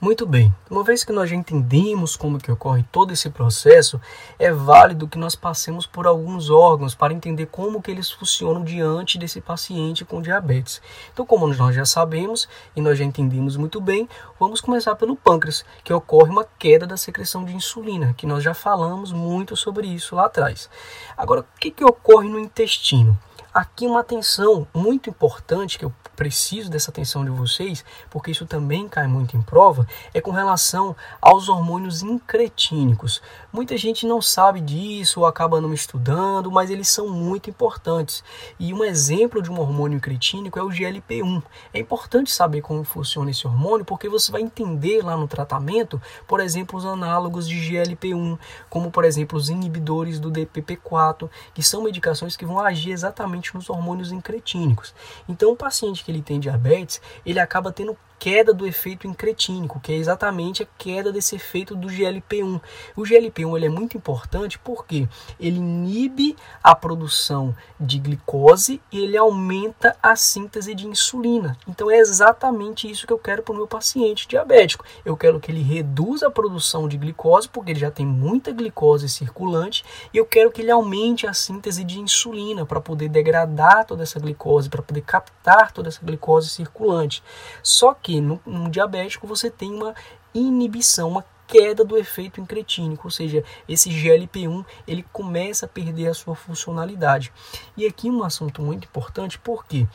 Muito 0.00 0.24
bem, 0.24 0.54
uma 0.70 0.84
vez 0.84 1.02
que 1.02 1.10
nós 1.10 1.28
já 1.28 1.34
entendemos 1.34 2.14
como 2.14 2.38
que 2.38 2.52
ocorre 2.52 2.84
todo 2.92 3.12
esse 3.12 3.28
processo, 3.30 4.00
é 4.38 4.52
válido 4.52 5.08
que 5.08 5.18
nós 5.18 5.34
passemos 5.34 5.88
por 5.88 6.06
alguns 6.06 6.50
órgãos 6.50 6.94
para 6.94 7.12
entender 7.12 7.46
como 7.46 7.82
que 7.82 7.90
eles 7.90 8.08
funcionam 8.08 8.62
diante 8.62 9.18
desse 9.18 9.40
paciente 9.40 10.04
com 10.04 10.22
diabetes. 10.22 10.80
Então, 11.12 11.26
como 11.26 11.48
nós 11.48 11.74
já 11.74 11.84
sabemos 11.84 12.48
e 12.76 12.80
nós 12.80 12.96
já 12.96 13.04
entendemos 13.04 13.56
muito 13.56 13.80
bem, 13.80 14.08
vamos 14.38 14.60
começar 14.60 14.94
pelo 14.94 15.16
pâncreas, 15.16 15.64
que 15.82 15.92
ocorre 15.92 16.30
uma 16.30 16.44
queda 16.44 16.86
da 16.86 16.96
secreção 16.96 17.44
de 17.44 17.52
insulina, 17.52 18.14
que 18.16 18.24
nós 18.24 18.44
já 18.44 18.54
falamos 18.54 19.10
muito 19.10 19.56
sobre 19.56 19.88
isso 19.88 20.14
lá 20.14 20.26
atrás. 20.26 20.70
Agora, 21.16 21.40
o 21.40 21.58
que, 21.58 21.72
que 21.72 21.84
ocorre 21.84 22.28
no 22.28 22.38
intestino? 22.38 23.18
Aqui 23.58 23.88
uma 23.88 24.02
atenção 24.02 24.68
muito 24.72 25.10
importante 25.10 25.80
que 25.80 25.84
eu 25.84 25.92
preciso 26.14 26.70
dessa 26.70 26.92
atenção 26.92 27.24
de 27.24 27.30
vocês, 27.32 27.84
porque 28.08 28.30
isso 28.30 28.46
também 28.46 28.88
cai 28.88 29.08
muito 29.08 29.36
em 29.36 29.42
prova, 29.42 29.84
é 30.14 30.20
com 30.20 30.30
relação 30.30 30.94
aos 31.20 31.48
hormônios 31.48 32.00
incretínicos. 32.00 33.20
Muita 33.50 33.78
gente 33.78 34.06
não 34.06 34.20
sabe 34.20 34.60
disso 34.60 35.20
ou 35.20 35.26
acaba 35.26 35.58
não 35.58 35.72
estudando, 35.72 36.52
mas 36.52 36.68
eles 36.68 36.86
são 36.86 37.08
muito 37.08 37.48
importantes. 37.48 38.22
E 38.60 38.74
um 38.74 38.84
exemplo 38.84 39.40
de 39.40 39.50
um 39.50 39.58
hormônio 39.58 39.96
incretínico 39.96 40.58
é 40.58 40.62
o 40.62 40.68
GLP-1. 40.68 41.42
É 41.72 41.78
importante 41.78 42.30
saber 42.30 42.60
como 42.60 42.84
funciona 42.84 43.30
esse 43.30 43.46
hormônio, 43.46 43.86
porque 43.86 44.06
você 44.06 44.30
vai 44.30 44.42
entender 44.42 45.02
lá 45.02 45.16
no 45.16 45.26
tratamento, 45.26 46.00
por 46.26 46.40
exemplo, 46.40 46.78
os 46.78 46.84
análogos 46.84 47.48
de 47.48 47.56
GLP-1, 47.56 48.38
como 48.68 48.90
por 48.90 49.02
exemplo 49.02 49.38
os 49.38 49.48
inibidores 49.48 50.20
do 50.20 50.30
DPP-4, 50.30 51.30
que 51.54 51.62
são 51.62 51.82
medicações 51.82 52.36
que 52.36 52.44
vão 52.44 52.60
agir 52.60 52.90
exatamente 52.90 53.54
nos 53.54 53.70
hormônios 53.70 54.12
incretínicos. 54.12 54.94
Então, 55.26 55.52
o 55.52 55.56
paciente 55.56 56.04
que 56.04 56.10
ele 56.10 56.20
tem 56.20 56.38
diabetes, 56.38 57.00
ele 57.24 57.40
acaba 57.40 57.72
tendo 57.72 57.96
queda 58.18 58.52
do 58.52 58.66
efeito 58.66 59.06
incretínico, 59.06 59.80
que 59.80 59.92
é 59.92 59.96
exatamente 59.96 60.62
a 60.62 60.66
queda 60.76 61.12
desse 61.12 61.36
efeito 61.36 61.74
do 61.74 61.88
GLP-1. 61.88 62.60
O 62.96 63.02
GLP-1 63.02 63.56
ele 63.56 63.66
é 63.66 63.70
muito 63.70 63.96
importante 63.96 64.58
porque 64.58 65.08
ele 65.38 65.58
inibe 65.58 66.36
a 66.62 66.74
produção 66.74 67.54
de 67.78 67.98
glicose 67.98 68.80
e 68.90 68.98
ele 68.98 69.16
aumenta 69.16 69.96
a 70.02 70.16
síntese 70.16 70.74
de 70.74 70.86
insulina. 70.86 71.56
Então 71.66 71.90
é 71.90 71.98
exatamente 71.98 72.90
isso 72.90 73.06
que 73.06 73.12
eu 73.12 73.18
quero 73.18 73.42
para 73.42 73.52
o 73.52 73.56
meu 73.56 73.66
paciente 73.66 74.26
diabético. 74.26 74.84
Eu 75.04 75.16
quero 75.16 75.38
que 75.38 75.50
ele 75.50 75.62
reduza 75.62 76.26
a 76.26 76.30
produção 76.30 76.88
de 76.88 76.96
glicose, 76.96 77.48
porque 77.48 77.72
ele 77.72 77.80
já 77.80 77.90
tem 77.90 78.06
muita 78.06 78.52
glicose 78.52 79.08
circulante, 79.08 79.84
e 80.12 80.16
eu 80.16 80.24
quero 80.24 80.50
que 80.50 80.62
ele 80.62 80.70
aumente 80.70 81.26
a 81.26 81.32
síntese 81.32 81.84
de 81.84 82.00
insulina 82.00 82.66
para 82.66 82.80
poder 82.80 83.08
degradar 83.08 83.84
toda 83.84 84.02
essa 84.02 84.18
glicose, 84.18 84.68
para 84.68 84.82
poder 84.82 85.02
captar 85.02 85.72
toda 85.72 85.88
essa 85.88 86.04
glicose 86.04 86.48
circulante. 86.50 87.22
Só 87.62 87.94
que 87.94 88.07
que 88.08 88.22
no, 88.22 88.40
no 88.46 88.70
diabético 88.70 89.26
você 89.26 89.50
tem 89.50 89.70
uma 89.70 89.94
inibição, 90.34 91.10
uma 91.10 91.24
queda 91.46 91.84
do 91.84 91.94
efeito 91.94 92.40
incretínico, 92.40 93.06
ou 93.06 93.10
seja, 93.10 93.44
esse 93.68 93.90
GLP-1 93.90 94.64
ele 94.86 95.04
começa 95.12 95.66
a 95.66 95.68
perder 95.68 96.06
a 96.06 96.14
sua 96.14 96.34
funcionalidade. 96.34 97.30
E 97.76 97.84
aqui 97.84 98.10
um 98.10 98.24
assunto 98.24 98.62
muito 98.62 98.86
importante, 98.86 99.38
porque 99.38 99.86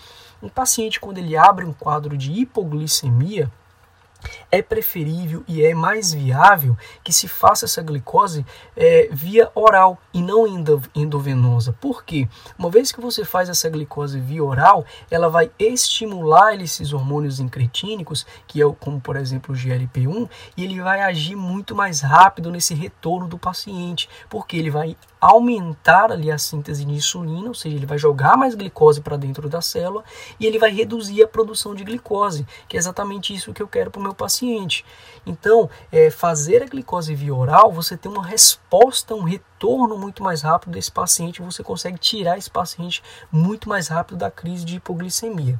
um 0.44 0.48
paciente 0.48 1.00
quando 1.00 1.18
ele 1.18 1.36
abre 1.36 1.66
um 1.66 1.74
quadro 1.74 2.16
de 2.16 2.32
hipoglicemia, 2.32 3.52
é 4.52 4.62
preferível 4.62 5.44
e 5.48 5.64
é 5.64 5.74
mais 5.74 6.14
viável 6.14 6.78
que 7.04 7.12
se 7.12 7.28
faça 7.28 7.66
essa 7.66 7.82
glicose 7.82 8.46
é, 8.76 9.10
via 9.12 9.50
oral 9.56 9.98
e 10.14 10.22
não 10.22 10.46
endovenosa. 10.96 11.74
Por 11.80 12.04
quê? 12.04 12.28
Uma 12.58 12.70
vez 12.70 12.92
que 12.92 13.02
você 13.02 13.26
faz 13.26 13.50
essa 13.50 13.70
glicose 13.70 14.20
via 14.20 14.44
oral, 14.44 14.86
ela 15.10 15.30
vai 15.30 15.52
estimular 15.58 16.60
esses 16.60 16.94
hormônios 16.94 17.40
incretínicos, 17.40 18.26
que 18.48 18.62
é 18.62 18.66
como 18.80 19.00
por 19.00 19.16
exemplo 19.16 19.54
o 19.54 19.58
GLP-1, 19.58 20.30
e 20.56 20.64
ele 20.64 20.82
vai 20.82 21.02
agir 21.02 21.36
muito 21.36 21.76
mais 21.76 22.02
rápido 22.02 22.52
nesse 22.52 22.74
retorno 22.74 23.28
do 23.28 23.38
paciente, 23.38 24.10
porque 24.30 24.58
ele 24.58 24.70
vai 24.70 24.96
aumentar 25.20 26.12
ali 26.12 26.30
a 26.30 26.38
síntese 26.38 26.84
de 26.84 26.92
insulina, 26.92 27.48
ou 27.48 27.54
seja, 27.54 27.76
ele 27.76 27.86
vai 27.86 27.98
jogar 27.98 28.36
mais 28.36 28.56
glicose 28.56 29.00
para 29.00 29.16
dentro 29.16 29.48
da 29.48 29.62
célula 29.62 30.04
e 30.38 30.46
ele 30.46 30.60
vai 30.60 30.70
reduzir 30.70 31.24
a 31.24 31.28
produção 31.28 31.74
de 31.74 31.84
glicose, 31.84 32.46
que 32.68 32.76
é 32.76 32.80
exatamente 32.80 33.34
isso 33.34 33.54
que 33.54 33.64
eu 33.64 33.68
quero 33.68 33.90
para 33.90 34.00
o 34.00 34.04
meu 34.04 34.13
paciente. 34.14 34.86
Então, 35.26 35.70
é, 35.92 36.10
fazer 36.10 36.62
a 36.64 36.66
glicose 36.66 37.16
via 37.16 37.34
oral, 37.34 37.72
você 37.72 37.96
tem 37.96 38.12
uma 38.12 38.26
resposta, 38.26 39.16
um 39.16 39.24
retorno 39.24 39.53
muito 39.72 40.22
mais 40.22 40.42
rápido 40.42 40.72
desse 40.72 40.92
paciente, 40.92 41.42
você 41.42 41.64
consegue 41.64 41.98
tirar 41.98 42.38
esse 42.38 42.50
paciente 42.50 43.02
muito 43.32 43.70
mais 43.70 43.88
rápido 43.88 44.18
da 44.18 44.30
crise 44.30 44.66
de 44.66 44.76
hipoglicemia. 44.76 45.60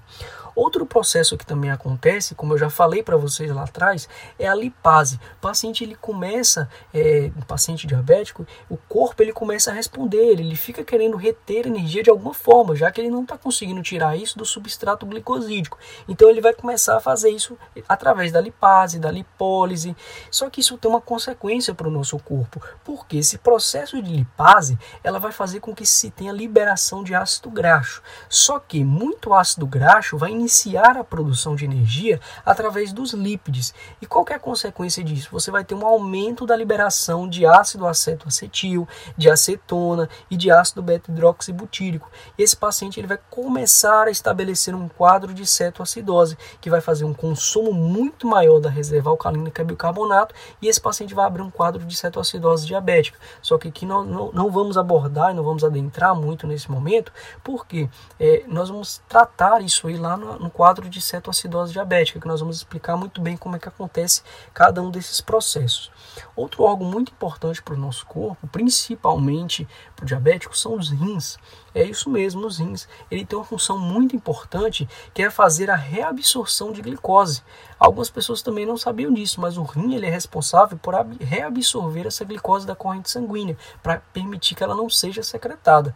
Outro 0.56 0.86
processo 0.86 1.36
que 1.36 1.46
também 1.46 1.72
acontece, 1.72 2.36
como 2.36 2.54
eu 2.54 2.58
já 2.60 2.70
falei 2.70 3.02
para 3.02 3.18
vocês 3.18 3.50
lá 3.50 3.64
atrás, 3.64 4.08
é 4.38 4.48
a 4.48 4.54
lipase. 4.54 5.16
O 5.38 5.42
paciente 5.42 5.84
ele 5.84 5.96
começa, 5.96 6.70
é, 6.94 7.32
um 7.36 7.42
paciente 7.42 7.88
diabético, 7.88 8.46
o 8.70 8.78
corpo 8.78 9.24
ele 9.24 9.34
começa 9.34 9.72
a 9.72 9.74
responder, 9.74 10.40
ele 10.40 10.56
fica 10.56 10.84
querendo 10.84 11.18
reter 11.18 11.66
energia 11.66 12.04
de 12.04 12.10
alguma 12.12 12.36
forma, 12.36 12.76
já 12.76 12.92
que 12.92 13.02
ele 13.02 13.10
não 13.10 13.24
está 13.24 13.36
conseguindo 13.36 13.82
tirar 13.82 14.16
isso 14.16 14.38
do 14.38 14.46
substrato 14.46 15.08
glicosídico. 15.08 15.80
Então 16.08 16.30
ele 16.30 16.40
vai 16.40 16.54
começar 16.54 16.98
a 16.98 17.00
fazer 17.00 17.32
isso 17.32 17.58
através 17.90 18.32
da 18.32 18.40
lipase, 18.40 19.00
da 19.00 19.10
lipólise. 19.10 19.96
Só 20.30 20.52
que 20.52 20.62
isso 20.62 20.78
tem 20.78 20.90
uma 20.90 21.02
consequência 21.02 21.74
para 21.74 21.88
o 21.88 21.92
nosso 21.92 22.20
corpo, 22.20 22.62
porque 22.84 23.18
esse 23.18 23.40
processo 23.40 23.93
de 24.02 24.12
lipase 24.12 24.78
ela 25.04 25.20
vai 25.20 25.32
fazer 25.32 25.60
com 25.60 25.74
que 25.74 25.86
se 25.86 26.10
tenha 26.10 26.32
liberação 26.32 27.04
de 27.04 27.14
ácido 27.14 27.50
graxo. 27.50 28.02
Só 28.30 28.60
que 28.60 28.84
muito 28.84 29.34
ácido 29.34 29.66
graxo 29.66 30.18
vai 30.18 30.32
iniciar 30.32 30.98
a 30.98 31.04
produção 31.04 31.56
de 31.56 31.66
energia 31.66 32.20
através 32.46 32.92
dos 32.92 33.14
lípides. 33.14 33.74
E 34.02 34.06
qual 34.06 34.26
é 34.30 34.34
a 34.34 34.40
consequência 34.40 35.04
disso? 35.04 35.30
Você 35.32 35.52
vai 35.52 35.64
ter 35.64 35.76
um 35.76 35.86
aumento 35.86 36.46
da 36.46 36.56
liberação 36.56 37.28
de 37.28 37.46
ácido 37.46 37.88
acetoacetil, 37.88 38.88
de 39.18 39.30
acetona 39.30 40.10
e 40.30 40.38
de 40.38 40.52
ácido 40.52 40.82
beta-hidroxibutírico. 40.82 42.10
Esse 42.38 42.56
paciente 42.56 43.00
ele 43.00 43.08
vai 43.08 43.20
começar 43.30 44.08
a 44.08 44.12
estabelecer 44.12 44.76
um 44.76 44.88
quadro 44.88 45.34
de 45.34 45.46
cetoacidose, 45.46 46.38
que 46.60 46.70
vai 46.70 46.82
fazer 46.82 47.06
um 47.06 47.14
consumo 47.14 47.74
muito 47.74 48.28
maior 48.28 48.60
da 48.60 48.70
reserva 48.70 49.14
é 49.56 49.64
bicarbonato, 49.64 50.34
e 50.62 50.68
esse 50.68 50.80
paciente 50.80 51.14
vai 51.14 51.26
abrir 51.26 51.42
um 51.42 51.50
quadro 51.50 51.84
de 51.86 51.96
cetoacidose 51.96 52.66
diabética. 52.66 53.18
Só 53.42 53.58
que 53.58 53.72
aqui 53.84 53.86
nós 53.86 54.08
não, 54.08 54.32
não 54.32 54.50
vamos 54.50 54.78
abordar 54.78 55.32
e 55.32 55.34
não 55.34 55.44
vamos 55.44 55.64
adentrar 55.64 56.16
muito 56.16 56.48
nesse 56.48 56.72
momento, 56.72 57.12
porque 57.44 57.90
é, 58.20 58.44
nós 58.48 58.70
vamos 58.70 59.02
tratar 59.08 59.62
isso 59.62 59.88
aí 59.88 59.98
lá 59.98 60.18
no, 60.18 60.40
no 60.40 60.50
quadro 60.50 60.90
de 60.90 61.02
cetoacidose 61.02 61.74
diabética, 61.74 62.20
que 62.20 62.28
nós 62.28 62.40
vamos 62.40 62.58
explicar 62.58 62.96
muito 62.96 63.22
bem 63.22 63.38
como 63.38 63.56
é 63.56 63.60
que 63.60 63.68
acontece 63.68 64.24
cada 64.54 64.82
um 64.82 64.90
desses 64.90 65.22
processos. 65.22 65.92
Outro 66.36 66.64
órgão 66.64 66.88
muito 66.88 67.12
importante 67.12 67.62
para 67.62 67.74
o 67.74 67.78
nosso 67.78 68.06
corpo, 68.06 68.48
principalmente 68.48 69.68
para 69.96 70.04
o 70.04 70.08
diabético, 70.08 70.58
são 70.58 70.76
os 70.78 70.90
rins. 70.90 71.38
É 71.76 71.84
isso 71.84 72.10
mesmo, 72.10 72.46
os 72.46 72.60
rins. 72.60 72.88
Ele 73.10 73.26
tem 73.26 73.38
uma 73.38 73.46
função 73.46 73.80
muito 73.80 74.16
importante 74.16 74.88
que 75.14 75.24
é 75.24 75.30
fazer 75.30 75.72
a 75.72 75.76
reabsorção 75.76 76.72
de 76.72 76.82
glicose. 76.82 77.42
Algumas 77.84 78.10
pessoas 78.10 78.42
também 78.42 78.66
não 78.66 78.78
sabiam 78.78 79.14
disso, 79.14 79.42
mas 79.42 79.58
o 79.58 79.64
rim 79.64 79.94
ele 79.94 80.06
é 80.06 80.10
responsável 80.10 80.78
por 80.78 80.96
reabsorver 81.20 82.08
essa 82.08 82.24
glicose 82.24 82.66
da 82.66 82.74
corrente 82.74 83.12
sanguínea 83.12 83.58
para 83.84 83.98
permitir 84.14 84.56
que 84.56 84.64
ela 84.64 84.74
não 84.74 84.90
seja 84.90 85.22
secretada. 85.22 85.94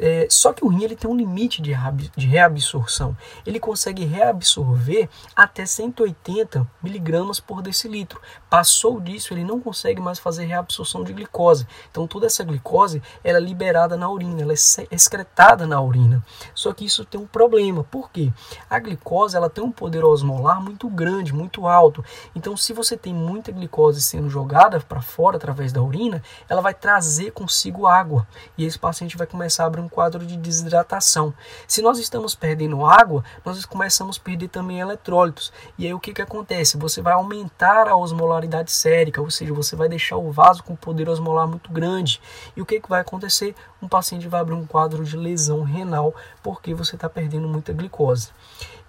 É, 0.00 0.26
só 0.28 0.52
que 0.52 0.64
o 0.64 0.68
rim 0.68 0.82
ele 0.82 0.96
tem 0.96 1.08
um 1.08 1.16
limite 1.16 1.62
de, 1.62 1.72
de 2.16 2.26
reabsorção. 2.26 3.16
Ele 3.46 3.60
consegue 3.60 4.04
reabsorver 4.04 5.08
até 5.36 5.64
180 5.64 6.68
miligramas 6.82 7.38
por 7.38 7.62
decilitro. 7.62 8.20
Passou 8.50 9.00
disso, 9.00 9.32
ele 9.32 9.44
não 9.44 9.60
consegue 9.60 10.00
mais 10.00 10.18
fazer 10.18 10.44
reabsorção 10.44 11.04
de 11.04 11.12
glicose. 11.12 11.68
Então 11.88 12.04
toda 12.08 12.26
essa 12.26 12.42
glicose 12.42 13.00
ela 13.22 13.38
é 13.38 13.40
liberada 13.40 13.96
na 13.96 14.10
urina, 14.10 14.42
ela 14.42 14.54
é 14.54 14.56
excretada 14.90 15.68
na 15.68 15.80
urina. 15.80 16.20
Só 16.52 16.72
que 16.72 16.84
isso 16.84 17.04
tem 17.04 17.20
um 17.20 17.26
problema. 17.28 17.84
Por 17.84 18.10
quê? 18.10 18.32
A 18.68 18.80
glicose 18.80 19.36
ela 19.36 19.48
tem 19.48 19.62
um 19.62 19.70
poder 19.70 20.04
osmolar 20.04 20.60
muito 20.60 20.88
grande, 20.88 21.27
muito 21.32 21.66
alto. 21.66 22.04
Então 22.34 22.56
se 22.56 22.72
você 22.72 22.96
tem 22.96 23.14
muita 23.14 23.52
glicose 23.52 24.00
sendo 24.02 24.28
jogada 24.28 24.80
para 24.80 25.00
fora 25.00 25.36
através 25.36 25.72
da 25.72 25.82
urina, 25.82 26.22
ela 26.48 26.60
vai 26.60 26.74
trazer 26.74 27.32
consigo 27.32 27.86
água. 27.86 28.26
E 28.56 28.64
esse 28.64 28.78
paciente 28.78 29.16
vai 29.16 29.26
começar 29.26 29.64
a 29.64 29.66
abrir 29.66 29.80
um 29.80 29.88
quadro 29.88 30.24
de 30.24 30.36
desidratação. 30.36 31.32
Se 31.66 31.82
nós 31.82 31.98
estamos 31.98 32.34
perdendo 32.34 32.84
água, 32.84 33.24
nós 33.44 33.64
começamos 33.64 34.18
a 34.18 34.20
perder 34.20 34.48
também 34.48 34.80
eletrólitos. 34.80 35.52
E 35.78 35.86
aí 35.86 35.94
o 35.94 36.00
que, 36.00 36.12
que 36.12 36.22
acontece? 36.22 36.76
Você 36.76 37.00
vai 37.02 37.12
aumentar 37.12 37.88
a 37.88 37.96
osmolaridade 37.96 38.72
sérica, 38.72 39.20
ou 39.20 39.30
seja, 39.30 39.52
você 39.52 39.76
vai 39.76 39.88
deixar 39.88 40.16
o 40.16 40.30
vaso 40.30 40.62
com 40.62 40.74
poder 40.76 41.08
osmolar 41.08 41.46
muito 41.46 41.72
grande. 41.72 42.20
E 42.56 42.62
o 42.62 42.66
que, 42.66 42.80
que 42.80 42.88
vai 42.88 43.00
acontecer? 43.00 43.54
Um 43.80 43.88
paciente 43.88 44.28
vai 44.28 44.40
abrir 44.40 44.54
um 44.54 44.66
quadro 44.66 45.04
de 45.04 45.16
lesão 45.16 45.62
renal 45.62 46.14
porque 46.42 46.74
você 46.74 46.94
está 46.94 47.08
perdendo 47.08 47.48
muita 47.48 47.72
glicose. 47.72 48.30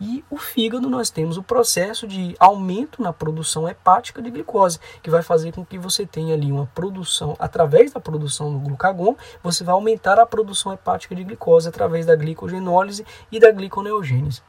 E 0.01 0.23
o 0.29 0.37
fígado, 0.37 0.89
nós 0.89 1.09
temos 1.09 1.37
o 1.37 1.43
processo 1.43 2.07
de 2.07 2.28
aumento 2.39 3.01
na 3.01 3.13
produção 3.13 3.67
hepática 3.67 4.21
de 4.21 4.29
glicose, 4.29 4.79
que 5.01 5.09
vai 5.09 5.21
fazer 5.21 5.51
com 5.53 5.65
que 5.65 5.77
você 5.77 6.05
tenha 6.05 6.33
ali 6.33 6.51
uma 6.51 6.65
produção, 6.67 7.35
através 7.39 7.91
da 7.91 7.99
produção 7.99 8.51
do 8.51 8.59
glucagon, 8.59 9.15
você 9.41 9.63
vai 9.63 9.73
aumentar 9.73 10.19
a 10.19 10.25
produção 10.25 10.73
hepática 10.73 11.15
de 11.15 11.23
glicose 11.23 11.67
através 11.67 12.05
da 12.05 12.15
glicogenólise 12.15 13.05
e 13.31 13.39
da 13.39 13.51
gliconeogênese. 13.51 14.41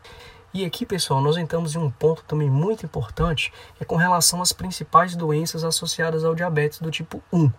E 0.52 0.64
aqui, 0.64 0.84
pessoal, 0.84 1.20
nós 1.20 1.36
entramos 1.36 1.76
em 1.76 1.78
um 1.78 1.88
ponto 1.88 2.24
também 2.24 2.50
muito 2.50 2.84
importante, 2.84 3.52
é 3.78 3.84
com 3.84 3.94
relação 3.94 4.42
às 4.42 4.52
principais 4.52 5.14
doenças 5.14 5.62
associadas 5.62 6.24
ao 6.24 6.34
diabetes 6.34 6.80
do 6.80 6.90
tipo 6.90 7.22
1. 7.32 7.50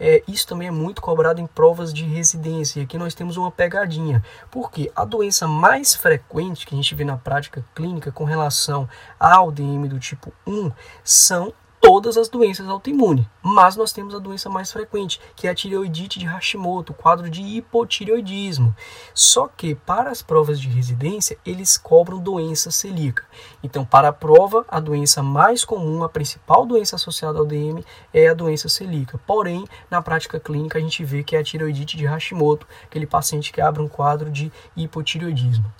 É, 0.00 0.20
isso 0.26 0.44
também 0.48 0.66
é 0.66 0.70
muito 0.72 1.00
cobrado 1.00 1.40
em 1.40 1.46
provas 1.46 1.94
de 1.94 2.04
residência. 2.04 2.80
E 2.80 2.82
aqui 2.82 2.98
nós 2.98 3.14
temos 3.14 3.36
uma 3.36 3.52
pegadinha, 3.52 4.20
porque 4.50 4.90
a 4.96 5.04
doença 5.04 5.46
mais 5.46 5.94
frequente 5.94 6.66
que 6.66 6.74
a 6.74 6.76
gente 6.76 6.94
vê 6.96 7.04
na 7.04 7.16
prática 7.16 7.64
clínica 7.72 8.10
com 8.10 8.24
relação 8.24 8.88
ao 9.18 9.52
DM 9.52 9.86
do 9.86 10.00
tipo 10.00 10.32
1 10.44 10.72
são 11.04 11.54
todas 11.84 12.16
as 12.16 12.30
doenças 12.30 12.66
autoimunes, 12.66 13.26
mas 13.42 13.76
nós 13.76 13.92
temos 13.92 14.14
a 14.14 14.18
doença 14.18 14.48
mais 14.48 14.72
frequente, 14.72 15.20
que 15.36 15.46
é 15.46 15.50
a 15.50 15.54
tireoidite 15.54 16.18
de 16.18 16.24
Hashimoto, 16.24 16.94
quadro 16.94 17.28
de 17.28 17.42
hipotireoidismo. 17.42 18.74
Só 19.12 19.48
que 19.48 19.74
para 19.74 20.10
as 20.10 20.22
provas 20.22 20.58
de 20.58 20.66
residência, 20.66 21.36
eles 21.44 21.76
cobram 21.76 22.18
doença 22.18 22.70
celíaca. 22.70 23.24
Então, 23.62 23.84
para 23.84 24.08
a 24.08 24.12
prova, 24.14 24.64
a 24.66 24.80
doença 24.80 25.22
mais 25.22 25.62
comum, 25.62 26.02
a 26.02 26.08
principal 26.08 26.64
doença 26.64 26.96
associada 26.96 27.38
ao 27.38 27.44
DM 27.44 27.84
é 28.14 28.28
a 28.28 28.34
doença 28.34 28.66
celíaca. 28.66 29.20
Porém, 29.26 29.66
na 29.90 30.00
prática 30.00 30.40
clínica, 30.40 30.78
a 30.78 30.80
gente 30.80 31.04
vê 31.04 31.22
que 31.22 31.36
é 31.36 31.40
a 31.40 31.44
tireoidite 31.44 31.98
de 31.98 32.06
Hashimoto, 32.06 32.66
aquele 32.84 33.06
paciente 33.06 33.52
que 33.52 33.60
abre 33.60 33.82
um 33.82 33.88
quadro 33.88 34.30
de 34.30 34.50
hipotireoidismo. 34.74 35.70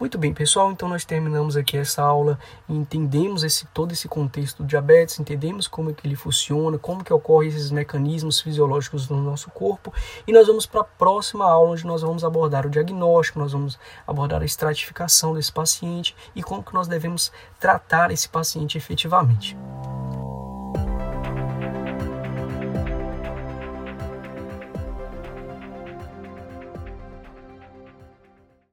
Muito 0.00 0.16
bem, 0.16 0.32
pessoal, 0.32 0.70
então 0.70 0.88
nós 0.88 1.04
terminamos 1.04 1.56
aqui 1.56 1.76
essa 1.76 2.02
aula, 2.02 2.38
entendemos 2.68 3.42
esse 3.42 3.66
todo 3.74 3.90
esse 3.90 4.06
contexto 4.06 4.62
do 4.62 4.66
diabetes, 4.66 5.18
entendemos 5.18 5.66
como 5.66 5.90
é 5.90 5.92
que 5.92 6.06
ele 6.06 6.14
funciona, 6.14 6.78
como 6.78 7.02
que 7.02 7.12
ocorrem 7.12 7.48
esses 7.48 7.72
mecanismos 7.72 8.40
fisiológicos 8.40 9.08
no 9.08 9.20
nosso 9.20 9.50
corpo, 9.50 9.92
e 10.24 10.32
nós 10.32 10.46
vamos 10.46 10.66
para 10.66 10.82
a 10.82 10.84
próxima 10.84 11.44
aula 11.50 11.72
onde 11.72 11.84
nós 11.84 12.02
vamos 12.02 12.22
abordar 12.22 12.64
o 12.64 12.70
diagnóstico, 12.70 13.40
nós 13.40 13.50
vamos 13.50 13.76
abordar 14.06 14.40
a 14.40 14.44
estratificação 14.44 15.34
desse 15.34 15.50
paciente 15.50 16.14
e 16.32 16.44
como 16.44 16.62
que 16.62 16.72
nós 16.72 16.86
devemos 16.86 17.32
tratar 17.58 18.12
esse 18.12 18.28
paciente 18.28 18.78
efetivamente. 18.78 19.56